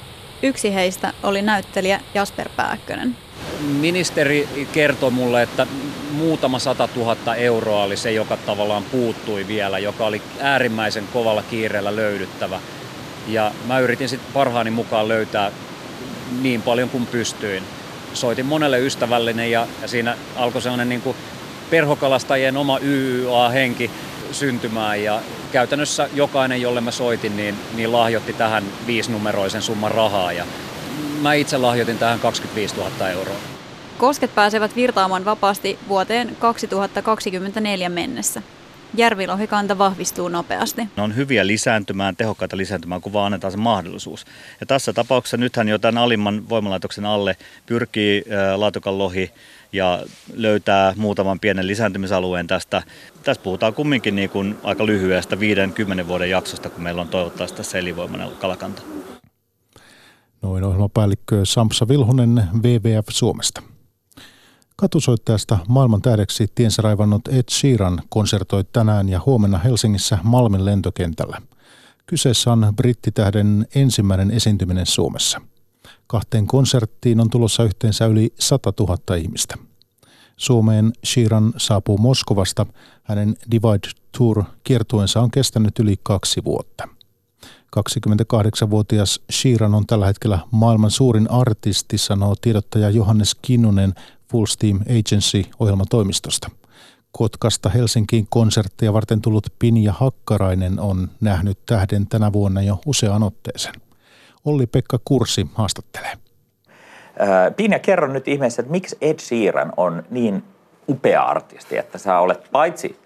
Yksi 0.43 0.73
heistä 0.73 1.13
oli 1.23 1.41
näyttelijä 1.41 2.01
Jasper 2.13 2.49
Pääkkönen. 2.55 3.17
Ministeri 3.59 4.67
kertoi 4.71 5.11
mulle, 5.11 5.41
että 5.41 5.67
muutama 6.11 6.59
sata 6.59 6.87
tuhatta 6.87 7.35
euroa 7.35 7.83
oli 7.83 7.97
se, 7.97 8.11
joka 8.11 8.37
tavallaan 8.37 8.83
puuttui 8.83 9.47
vielä, 9.47 9.79
joka 9.79 10.05
oli 10.05 10.21
äärimmäisen 10.39 11.07
kovalla 11.13 11.43
kiireellä 11.43 11.95
löydyttävä. 11.95 12.59
Ja 13.27 13.51
mä 13.67 13.79
yritin 13.79 14.09
sitten 14.09 14.33
parhaani 14.33 14.71
mukaan 14.71 15.07
löytää 15.07 15.51
niin 16.41 16.61
paljon 16.61 16.89
kuin 16.89 17.05
pystyin. 17.05 17.63
Soitin 18.13 18.45
monelle 18.45 18.79
ystävällinen 18.79 19.51
ja, 19.51 19.67
ja 19.81 19.87
siinä 19.87 20.17
alkoi 20.35 20.61
sellainen 20.61 20.89
niin 20.89 21.01
kuin 21.01 21.17
perhokalastajien 21.69 22.57
oma 22.57 22.79
YYA-henki 22.79 23.91
syntymään 24.31 25.03
ja 25.03 25.21
käytännössä 25.51 26.09
jokainen, 26.13 26.61
jolle 26.61 26.81
mä 26.81 26.91
soitin, 26.91 27.37
niin, 27.37 27.55
niin 27.75 27.91
lahjoitti 27.91 28.33
tähän 28.33 28.63
viisinumeroisen 28.87 29.61
summan 29.61 29.91
rahaa 29.91 30.31
ja 30.31 30.45
mä 31.21 31.33
itse 31.33 31.57
lahjoitin 31.57 31.97
tähän 31.97 32.19
25 32.19 32.75
000 32.75 33.09
euroa. 33.09 33.35
Kosket 33.97 34.35
pääsevät 34.35 34.75
virtaamaan 34.75 35.25
vapaasti 35.25 35.79
vuoteen 35.87 36.35
2024 36.39 37.89
mennessä. 37.89 38.41
Järvilohikanta 38.93 39.77
vahvistuu 39.77 40.27
nopeasti. 40.27 40.81
Ne 40.97 41.03
on 41.03 41.15
hyviä 41.15 41.47
lisääntymään, 41.47 42.15
tehokkaita 42.15 42.57
lisääntymään, 42.57 43.01
kun 43.01 43.13
vaan 43.13 43.25
annetaan 43.25 43.51
se 43.51 43.57
mahdollisuus. 43.57 44.25
Ja 44.59 44.65
tässä 44.65 44.93
tapauksessa 44.93 45.37
nythän 45.37 45.67
jo 45.67 45.77
tämän 45.77 46.03
alimman 46.03 46.49
voimalaitoksen 46.49 47.05
alle 47.05 47.35
pyrkii 47.65 48.23
laatukan 48.55 48.97
lohi 48.97 49.31
ja 49.73 49.99
löytää 50.33 50.93
muutaman 50.97 51.39
pienen 51.39 51.67
lisääntymisalueen 51.67 52.47
tästä. 52.47 52.81
Tässä 53.23 53.43
puhutaan 53.43 53.73
kumminkin 53.73 54.15
niin 54.15 54.29
kuin 54.29 54.57
aika 54.63 54.85
lyhyestä 54.85 55.35
5-10 55.35 56.07
vuoden 56.07 56.29
jaksosta, 56.29 56.69
kun 56.69 56.83
meillä 56.83 57.01
on 57.01 57.07
toivottavasti 57.07 57.57
tässä 57.57 57.77
elinvoimainen 57.77 58.31
kalakanta. 58.31 58.81
Noin 60.41 60.63
ohjelmapäällikkö 60.63 61.45
Sampsa 61.45 61.87
Vilhunen 61.87 62.43
WWF 62.55 63.07
Suomesta. 63.09 63.61
Katusoittajasta 64.75 65.57
maailman 65.67 66.01
tähdeksi 66.01 66.47
tiensä 66.55 66.81
raivannut 66.81 67.27
Ed 67.27 67.43
Sheeran 67.51 68.01
konsertoi 68.09 68.63
tänään 68.63 69.09
ja 69.09 69.21
huomenna 69.25 69.57
Helsingissä 69.57 70.17
Malmin 70.23 70.65
lentokentällä. 70.65 71.41
Kyseessä 72.05 72.51
on 72.51 72.73
brittitähden 72.75 73.67
ensimmäinen 73.75 74.31
esiintyminen 74.31 74.85
Suomessa. 74.85 75.41
Kahteen 76.07 76.47
konserttiin 76.47 77.19
on 77.19 77.29
tulossa 77.29 77.63
yhteensä 77.63 78.05
yli 78.05 78.33
100 78.39 78.73
000 78.79 79.15
ihmistä. 79.15 79.55
Suomeen 80.37 80.93
Sheeran 81.05 81.53
saapuu 81.57 81.97
Moskovasta. 81.97 82.65
Hänen 83.03 83.35
Divide 83.51 83.89
Tour 84.17 84.43
kiertuensa 84.63 85.21
on 85.21 85.31
kestänyt 85.31 85.79
yli 85.79 85.95
kaksi 86.03 86.43
vuotta. 86.43 86.96
28-vuotias 87.75 89.21
Sheeran 89.31 89.75
on 89.75 89.87
tällä 89.87 90.05
hetkellä 90.05 90.39
maailman 90.51 90.91
suurin 90.91 91.31
artisti, 91.31 91.97
sanoo 91.97 92.35
tiedottaja 92.41 92.89
Johannes 92.89 93.35
Kinnunen 93.41 93.93
Full 94.31 94.45
Steam 94.45 94.79
Agency 94.81 95.43
ohjelmatoimistosta. 95.59 96.49
Kotkasta 97.11 97.69
Helsinkiin 97.69 98.27
konsertteja 98.29 98.93
varten 98.93 99.21
tullut 99.21 99.47
Pinja 99.59 99.93
Hakkarainen 99.93 100.79
on 100.79 101.09
nähnyt 101.21 101.59
tähden 101.65 102.07
tänä 102.07 102.33
vuonna 102.33 102.61
jo 102.61 102.79
useaan 102.85 103.23
otteeseen. 103.23 103.75
Olli-Pekka 104.45 104.99
Kursi 105.05 105.47
haastattelee. 105.53 106.17
Pinja, 107.55 107.79
kerro 107.79 108.07
nyt 108.07 108.27
ihmeessä, 108.27 108.61
että 108.61 108.71
miksi 108.71 108.97
Ed 109.01 109.19
Sheeran 109.19 109.73
on 109.77 110.03
niin 110.09 110.43
upea 110.89 111.23
artisti, 111.23 111.77
että 111.77 111.97
sä 111.97 112.19
olet 112.19 112.51
paitsi 112.51 112.99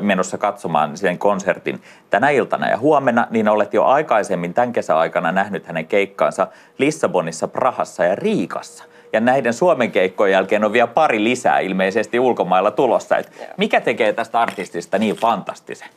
menossa 0.00 0.38
katsomaan 0.38 0.96
sen 0.96 1.18
konsertin 1.18 1.82
tänä 2.10 2.30
iltana 2.30 2.68
ja 2.68 2.78
huomenna, 2.78 3.26
niin 3.30 3.48
olet 3.48 3.74
jo 3.74 3.84
aikaisemmin 3.84 4.54
tämän 4.54 4.72
kesäaikana 4.72 5.32
nähnyt 5.32 5.66
hänen 5.66 5.86
keikkaansa 5.86 6.46
Lissabonissa, 6.78 7.48
Prahassa 7.48 8.04
ja 8.04 8.14
Riikassa. 8.14 8.84
Ja 9.12 9.20
näiden 9.20 9.52
Suomen 9.52 9.92
keikkojen 9.92 10.32
jälkeen 10.32 10.64
on 10.64 10.72
vielä 10.72 10.86
pari 10.86 11.24
lisää 11.24 11.58
ilmeisesti 11.58 12.20
ulkomailla 12.20 12.70
tulossa. 12.70 13.16
Et 13.16 13.32
mikä 13.56 13.80
tekee 13.80 14.12
tästä 14.12 14.40
artistista 14.40 14.98
niin 14.98 15.16
fantastisen? 15.16 15.88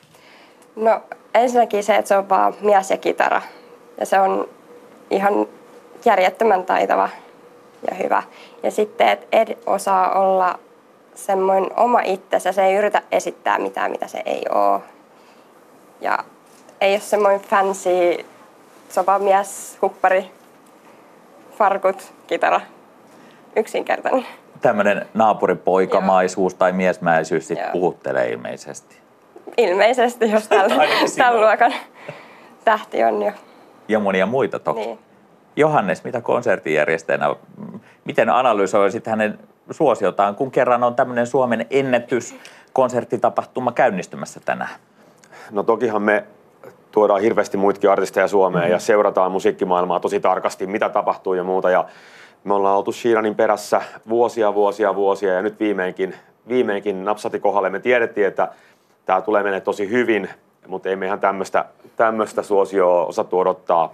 No 0.75 1.01
ensinnäkin 1.33 1.83
se, 1.83 1.95
että 1.95 2.07
se 2.07 2.17
on 2.17 2.29
vaan 2.29 2.53
mies 2.61 2.91
ja 2.91 2.97
kitara. 2.97 3.41
Ja 3.99 4.05
se 4.05 4.19
on 4.19 4.49
ihan 5.09 5.47
järjettömän 6.05 6.65
taitava 6.65 7.09
ja 7.91 7.95
hyvä. 7.95 8.23
Ja 8.63 8.71
sitten, 8.71 9.07
että 9.07 9.27
Ed 9.31 9.57
osaa 9.65 10.19
olla 10.19 10.59
semmoinen 11.25 11.69
oma 11.77 11.99
itsensä. 12.01 12.51
Se 12.51 12.65
ei 12.65 12.75
yritä 12.75 13.01
esittää 13.11 13.59
mitään, 13.59 13.91
mitä 13.91 14.07
se 14.07 14.21
ei 14.25 14.45
ole. 14.49 14.81
Ja 16.01 16.19
ei 16.81 16.91
ole 16.91 16.99
semmoinen 16.99 17.41
fancy 17.41 18.25
sopamies, 18.89 19.77
huppari, 19.81 20.31
farkut, 21.57 22.13
kitara. 22.27 22.61
Yksinkertainen. 23.55 24.25
Tämmöinen 24.61 25.05
naapuripoikamaisuus 25.13 26.53
tai 26.53 26.71
miesmäisyys 26.71 27.47
sitten 27.47 27.71
puhuttelee 27.71 28.29
ilmeisesti. 28.29 28.97
Ilmeisesti, 29.57 30.31
jos 30.31 30.47
tämän 31.17 31.41
luokan 31.41 31.73
tähti 32.65 33.03
on 33.03 33.23
jo. 33.23 33.31
Ja 33.87 33.99
monia 33.99 34.25
muita 34.25 34.59
toki. 34.59 34.79
Niin. 34.79 34.99
Johannes, 35.55 36.03
mitä 36.03 36.21
konserttijärjestäjänä, 36.21 37.35
miten 38.05 38.29
analysoisit 38.29 39.07
hänen 39.07 39.39
suosiotaan, 39.71 40.35
kun 40.35 40.51
kerran 40.51 40.83
on 40.83 40.95
tämmöinen 40.95 41.27
Suomen 41.27 41.65
ennätys 41.69 42.35
konserttitapahtuma 42.73 43.71
käynnistymässä 43.71 44.39
tänään? 44.45 44.75
No 45.51 45.63
tokihan 45.63 46.01
me 46.01 46.23
tuodaan 46.91 47.21
hirveästi 47.21 47.57
muitakin 47.57 47.89
artisteja 47.89 48.27
Suomeen 48.27 48.63
mm-hmm. 48.63 48.73
ja 48.73 48.79
seurataan 48.79 49.31
musiikkimaailmaa 49.31 49.99
tosi 49.99 50.19
tarkasti, 50.19 50.67
mitä 50.67 50.89
tapahtuu 50.89 51.33
ja 51.33 51.43
muuta. 51.43 51.69
Ja 51.69 51.85
me 52.43 52.53
ollaan 52.53 52.77
oltu 52.77 52.91
Sheeranin 52.91 53.35
perässä 53.35 53.81
vuosia, 54.09 54.53
vuosia, 54.53 54.95
vuosia 54.95 55.33
ja 55.33 55.41
nyt 55.41 55.59
viimeinkin, 55.59 56.15
viimeinkin 56.47 57.05
napsati 57.05 57.39
kohdalle. 57.39 57.69
Me 57.69 57.79
tiedettiin, 57.79 58.27
että 58.27 58.47
tämä 59.05 59.21
tulee 59.21 59.43
menee 59.43 59.61
tosi 59.61 59.89
hyvin, 59.89 60.29
mutta 60.67 60.89
ei 60.89 60.95
me 60.95 61.05
ihan 61.05 61.19
tämmöistä 61.95 62.43
suosioa 62.43 63.05
osattu 63.05 63.39
odottaa, 63.39 63.93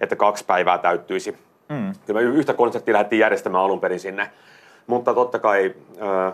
että 0.00 0.16
kaksi 0.16 0.44
päivää 0.44 0.78
täyttyisi. 0.78 1.38
Mm. 1.68 1.92
Kyllä 2.06 2.20
me 2.20 2.26
yhtä 2.26 2.54
konserttia 2.54 2.92
lähdettiin 2.92 3.20
järjestämään 3.20 3.64
alun 3.64 3.80
perin 3.80 4.00
sinne 4.00 4.30
mutta 4.86 5.14
totta 5.14 5.38
kai 5.38 5.74
äh, 6.02 6.32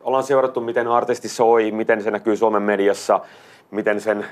ollaan 0.00 0.24
seurattu, 0.24 0.60
miten 0.60 0.88
artisti 0.88 1.28
soi, 1.28 1.70
miten 1.70 2.02
se 2.02 2.10
näkyy 2.10 2.36
Suomen 2.36 2.62
mediassa, 2.62 3.20
miten 3.70 4.00
sen 4.00 4.26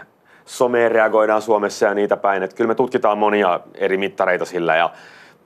someen 0.44 0.92
reagoidaan 0.92 1.42
Suomessa 1.42 1.86
ja 1.86 1.94
niitä 1.94 2.16
päin. 2.16 2.42
Että 2.42 2.56
kyllä 2.56 2.68
me 2.68 2.74
tutkitaan 2.74 3.18
monia 3.18 3.60
eri 3.74 3.96
mittareita 3.96 4.44
sillä 4.44 4.76
ja 4.76 4.90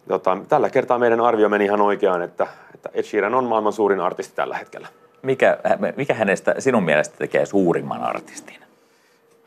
tota, 0.09 0.39
tällä 0.49 0.71
kertaa 0.71 0.99
meidän 0.99 1.21
arvio 1.21 1.49
meni 1.49 1.65
ihan 1.65 1.81
oikeaan, 1.81 2.23
että, 2.23 2.47
että 2.75 2.91
Ed 2.95 3.03
Sheeran 3.03 3.35
on 3.35 3.45
maailman 3.45 3.73
suurin 3.73 4.01
artisti 4.01 4.37
tällä 4.37 4.57
hetkellä. 4.57 4.89
Mikä, 5.23 5.59
mikä 5.97 6.15
hänestä 6.15 6.55
sinun 6.59 6.83
mielestä 6.83 7.17
tekee 7.19 7.47
suurimman 7.47 8.03
artistin? 8.03 8.68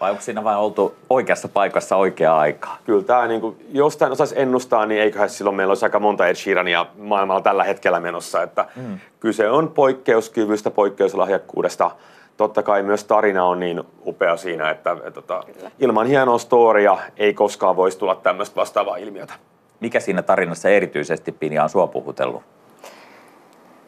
Vai 0.02 0.12
onko 0.12 0.22
siinä 0.22 0.44
vain 0.44 0.58
oltu 0.58 0.96
oikeassa 1.10 1.48
paikassa 1.48 1.96
oikea 1.96 2.38
aikaa? 2.38 2.78
Kyllä 2.86 3.04
tämä, 3.04 3.28
niin 3.28 3.42
kuin, 3.42 3.66
jostain 3.72 4.12
osaisi 4.12 4.36
ennustaa, 4.38 4.86
niin 4.86 5.02
eiköhän 5.02 5.30
silloin 5.30 5.56
meillä 5.56 5.72
olisi 5.72 5.86
aika 5.86 6.00
monta 6.00 6.28
Ed 6.28 6.36
Sheerania 6.36 6.86
maailmalla 6.98 7.42
tällä 7.42 7.64
hetkellä 7.64 8.00
menossa. 8.00 8.44
Että 8.44 8.66
mm. 8.76 9.00
Kyse 9.20 9.50
on 9.50 9.72
poikkeuskyvystä, 9.72 10.72
poikkeuslahjakkuudesta. 10.72 11.92
Totta 12.38 12.64
kai 12.64 12.84
myös 12.84 13.04
tarina 13.04 13.46
on 13.46 13.60
niin 13.60 13.84
upea 14.06 14.38
siinä, 14.38 14.70
että, 14.70 14.92
että, 14.92 15.08
että 15.08 15.22
tota, 15.22 15.44
ilman 15.80 16.08
hienoa 16.08 16.38
storia 16.38 16.98
ei 17.18 17.34
koskaan 17.34 17.76
voisi 17.76 18.00
tulla 18.00 18.16
tämmöistä 18.16 18.56
vastaavaa 18.56 18.98
ilmiötä. 18.98 19.34
Mikä 19.80 20.00
siinä 20.00 20.22
tarinassa 20.22 20.70
erityisesti 20.70 21.32
Pinja 21.32 21.64
on 21.64 21.70
sua 21.70 21.88
puhutellut? 21.88 22.42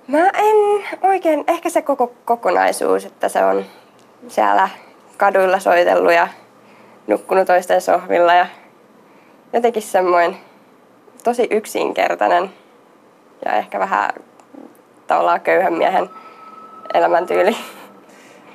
Mä 0.08 0.30
en 0.30 0.84
oikein, 1.02 1.44
ehkä 1.48 1.70
se 1.70 1.82
koko 1.82 2.14
kokonaisuus, 2.26 3.06
että 3.06 3.30
se 3.30 3.46
on 3.46 3.66
siellä 4.28 4.70
kaduilla 5.18 5.60
soitellut 5.60 6.14
ja 6.14 6.28
nukkunut 7.08 7.48
toisten 7.48 7.82
sohvilla 7.82 8.34
ja 8.34 8.46
jotenkin 9.54 9.82
semmoinen 9.82 10.38
tosi 11.24 11.48
yksinkertainen 11.52 12.50
ja 13.46 13.54
ehkä 13.54 13.80
vähän 13.80 14.10
tavallaan 15.08 15.42
köyhän 15.42 15.74
miehen 15.74 16.10
elämäntyyli. 16.94 17.56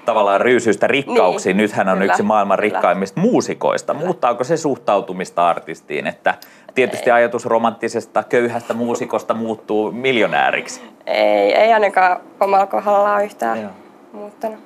Tavallaan 0.05 0.41
ryysyistä 0.41 0.87
rikkauksiin. 0.87 1.57
Niin, 1.57 1.63
Nythän 1.63 1.89
on 1.89 1.99
kyllä, 1.99 2.13
yksi 2.13 2.23
maailman 2.23 2.59
kyllä. 2.59 2.75
rikkaimmista 2.75 3.21
muusikoista. 3.21 3.93
Kyllä. 3.93 4.07
Muuttaako 4.07 4.45
se 4.45 4.57
suhtautumista 4.57 5.49
artistiin, 5.49 6.07
että 6.07 6.35
tietysti 6.75 7.11
ei. 7.11 7.15
ajatus 7.15 7.47
romanttisesta 7.47 8.23
köyhästä 8.23 8.75
muusikosta 8.75 9.35
muuttuu 9.35 9.93
miljonääriksi? 9.93 10.83
Ei, 11.07 11.55
ei 11.55 11.73
ainakaan 11.73 12.21
omalla 12.41 12.67
kohdallaan 12.67 13.25
yhtään 13.25 13.63
Joo. 13.63 13.71
muuttanut. 14.13 14.59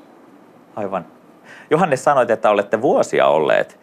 Aivan. 0.77 1.07
Johannes 1.73 2.05
sanoit, 2.05 2.31
että 2.31 2.51
olette 2.51 2.83
vuosia 2.83 3.27
olleet 3.27 3.79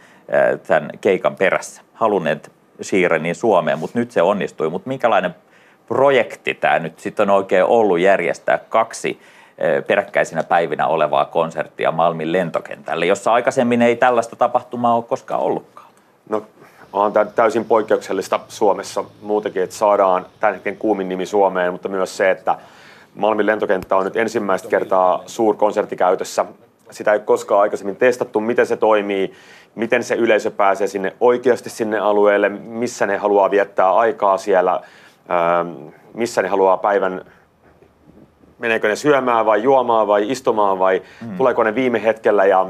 tämän 0.68 0.90
keikan 1.02 1.36
perässä, 1.36 1.82
halunneet 1.94 2.52
Sheeranin 2.84 3.36
Suomeen, 3.36 3.80
mutta 3.80 4.00
nyt 4.00 4.12
se 4.12 4.22
onnistui. 4.22 4.70
Mutta 4.70 4.88
minkälainen 4.88 5.36
projekti 5.88 6.54
tämä 6.54 6.80
nyt 6.80 7.00
sitten 7.00 7.30
on 7.30 7.36
oikein 7.36 7.64
ollut 7.64 8.00
järjestää 8.00 8.58
kaksi 8.58 9.20
peräkkäisinä 9.88 10.44
päivinä 10.44 10.88
olevaa 10.88 11.26
konserttia 11.26 11.92
Malmin 11.92 12.32
lentokentälle, 12.32 13.06
jossa 13.06 13.34
aikaisemmin 13.34 13.82
ei 13.82 13.96
tällaista 13.96 14.36
tapahtumaa 14.36 14.96
ole 14.96 15.04
koskaan 15.04 15.42
ollutkaan? 15.42 15.88
No 16.30 16.44
on 16.94 17.14
täysin 17.36 17.66
poikkeuksellista 17.66 18.40
Suomessa 18.48 19.04
muutenkin, 19.22 19.64
että 19.64 19.76
saadaan 19.76 20.26
tämän 20.40 20.54
hetken 20.54 20.78
kuumin 20.78 21.10
nimi 21.10 21.26
Suomeen, 21.26 21.72
mutta 21.72 21.90
myös 21.90 22.18
se, 22.18 22.32
että 22.32 22.56
Malmin 23.16 23.46
lentokenttä 23.46 23.96
on 23.96 24.06
nyt 24.06 24.18
ensimmäistä 24.18 24.70
kertaa 24.70 25.24
suurkonserttikäytössä. 25.26 26.46
Sitä 26.92 27.14
ei 27.14 27.20
koskaan 27.20 27.62
aikaisemmin 27.62 27.96
testattu, 27.96 28.40
miten 28.40 28.66
se 28.66 28.78
toimii, 28.78 29.34
miten 29.76 30.04
se 30.04 30.16
yleisö 30.16 30.52
pääsee 30.52 30.88
sinne 30.88 31.16
oikeasti 31.20 31.70
sinne 31.70 32.00
alueelle, 32.00 32.50
missä 32.50 33.06
ne 33.06 33.18
haluaa 33.18 33.52
viettää 33.52 33.96
aikaa 33.96 34.38
siellä, 34.38 34.80
missä 36.14 36.42
ne 36.42 36.48
haluaa 36.48 36.78
päivän 36.78 37.26
meneekö 38.60 38.88
ne 38.88 38.96
syömään 38.96 39.46
vai 39.46 39.64
juomaan 39.64 40.08
vai 40.08 40.32
istumaan 40.32 40.80
vai 40.80 41.02
mm. 41.22 41.38
tuleeko 41.38 41.64
ne 41.64 41.76
viime 41.76 42.04
hetkellä 42.04 42.46
ja 42.46 42.68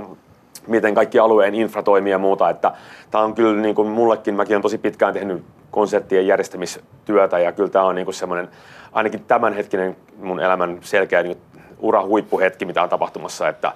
miten 0.67 0.95
kaikki 0.95 1.19
alueen 1.19 1.55
infra 1.55 1.83
toimii 1.83 2.11
ja 2.11 2.17
muuta. 2.17 2.49
Että 2.49 2.71
tämä 3.11 3.23
on 3.23 3.35
kyllä 3.35 3.61
niin 3.61 3.75
kuin 3.75 3.87
mullekin, 3.87 4.35
mäkin 4.35 4.55
olen 4.55 4.61
tosi 4.61 4.77
pitkään 4.77 5.13
tehnyt 5.13 5.43
konserttien 5.71 6.27
järjestämistyötä 6.27 7.39
ja 7.39 7.51
kyllä 7.51 7.69
tämä 7.69 7.85
on 7.85 7.95
niin 7.95 8.05
kuin 8.05 8.15
semmoinen, 8.15 8.49
ainakin 8.91 9.23
tämänhetkinen 9.23 9.97
mun 10.17 10.39
elämän 10.39 10.77
selkeä 10.81 11.23
niin 11.23 11.37
ura 11.79 12.05
huippuhetki, 12.05 12.65
mitä 12.65 12.83
on 12.83 12.89
tapahtumassa, 12.89 13.47
että 13.47 13.71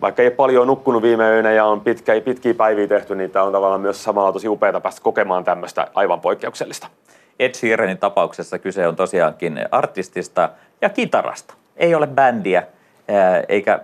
vaikka 0.00 0.22
ei 0.22 0.30
paljon 0.30 0.66
nukkunut 0.66 1.02
viime 1.02 1.24
öinä 1.24 1.52
ja 1.52 1.64
on 1.64 1.80
pitkä, 1.80 2.20
pitkiä 2.20 2.54
päiviä 2.54 2.86
tehty, 2.86 3.14
niin 3.14 3.30
tämä 3.30 3.44
on 3.44 3.52
tavallaan 3.52 3.80
myös 3.80 4.04
samalla 4.04 4.32
tosi 4.32 4.48
upeaa 4.48 4.80
päästä 4.80 5.00
kokemaan 5.02 5.44
tämmöistä 5.44 5.86
aivan 5.94 6.20
poikkeuksellista. 6.20 6.86
Ed 7.38 7.54
Sheeranin 7.54 7.98
tapauksessa 7.98 8.58
kyse 8.58 8.88
on 8.88 8.96
tosiaankin 8.96 9.60
artistista 9.70 10.50
ja 10.80 10.88
kitarasta. 10.88 11.54
Ei 11.76 11.94
ole 11.94 12.06
bändiä 12.06 12.62
eikä 13.48 13.80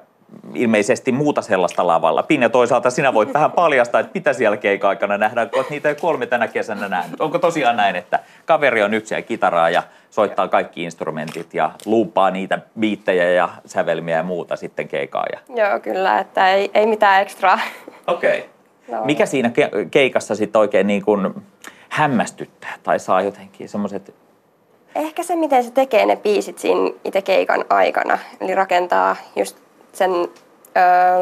ilmeisesti 0.54 1.12
muuta 1.12 1.42
sellaista 1.42 1.86
lavalla. 1.86 2.22
Pinja, 2.22 2.48
toisaalta 2.48 2.90
sinä 2.90 3.14
voit 3.14 3.34
vähän 3.34 3.52
paljastaa, 3.52 4.00
että 4.00 4.10
mitä 4.14 4.32
siellä 4.32 4.56
keika-aikana 4.56 5.18
nähdään, 5.18 5.50
kun 5.50 5.64
niitä 5.70 5.88
ei 5.88 5.94
kolme 5.94 6.26
tänä 6.26 6.48
kesänä 6.48 6.88
nähnyt. 6.88 7.20
Onko 7.20 7.38
tosiaan 7.38 7.76
näin, 7.76 7.96
että 7.96 8.18
kaveri 8.44 8.82
on 8.82 8.94
yksi 8.94 9.14
ja 9.14 9.22
kitaraa 9.22 9.70
ja 9.70 9.82
soittaa 10.10 10.48
kaikki 10.48 10.82
instrumentit 10.82 11.54
ja 11.54 11.70
luupaa 11.86 12.30
niitä 12.30 12.58
biittejä 12.80 13.30
ja 13.30 13.48
sävelmiä 13.66 14.16
ja 14.16 14.22
muuta 14.22 14.56
sitten 14.56 14.88
keikaa? 14.88 15.24
Ja... 15.32 15.38
Joo, 15.56 15.80
kyllä, 15.80 16.18
että 16.18 16.48
ei, 16.48 16.70
ei 16.74 16.86
mitään 16.86 17.22
ekstraa. 17.22 17.58
Okei. 18.06 18.38
Okay. 18.38 18.50
No. 18.88 19.04
Mikä 19.04 19.26
siinä 19.26 19.48
ke- 19.48 19.88
keikassa 19.90 20.34
sitten 20.34 20.60
oikein 20.60 20.86
niin 20.86 21.04
kuin 21.04 21.34
hämmästyttää 21.88 22.74
tai 22.82 22.98
saa 22.98 23.22
jotenkin 23.22 23.68
semmoiset 23.68 24.14
Ehkä 24.94 25.22
se, 25.22 25.36
miten 25.36 25.64
se 25.64 25.70
tekee 25.70 26.06
ne 26.06 26.16
biisit 26.16 26.58
siinä 26.58 26.90
itse 27.04 27.22
keikan 27.22 27.64
aikana. 27.70 28.18
Eli 28.40 28.54
rakentaa 28.54 29.16
just 29.36 29.63
sen 29.94 30.10
ö, 30.10 30.28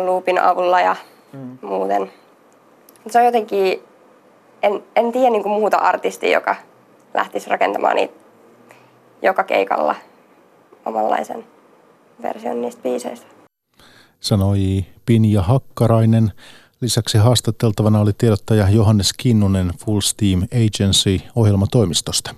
loopin 0.04 0.38
avulla 0.38 0.80
ja 0.80 0.96
mm. 1.32 1.58
muuten. 1.62 2.12
Se 3.11 3.18
on 3.18 3.24
jotenkin, 3.24 3.82
en, 4.62 4.82
en 4.96 5.12
tiedä 5.12 5.30
niin 5.30 5.42
kuin 5.42 5.52
muuta 5.52 5.76
artistia, 5.76 6.32
joka 6.32 6.56
lähtisi 7.14 7.50
rakentamaan 7.50 7.96
niitä 7.96 8.22
joka 9.22 9.44
keikalla 9.44 9.94
omanlaisen 10.85 11.44
version 12.22 12.61
niistä 12.61 12.82
biiseistä. 12.82 13.26
Sanoi 14.20 14.85
Pinja 15.06 15.42
Hakkarainen. 15.42 16.32
Lisäksi 16.80 17.18
haastateltavana 17.18 18.00
oli 18.00 18.12
tiedottaja 18.18 18.70
Johannes 18.70 19.12
Kinnunen 19.12 19.70
Full 19.85 20.00
Steam 20.00 20.42
Agency 20.42 21.20
ohjelmatoimistosta. 21.37 22.35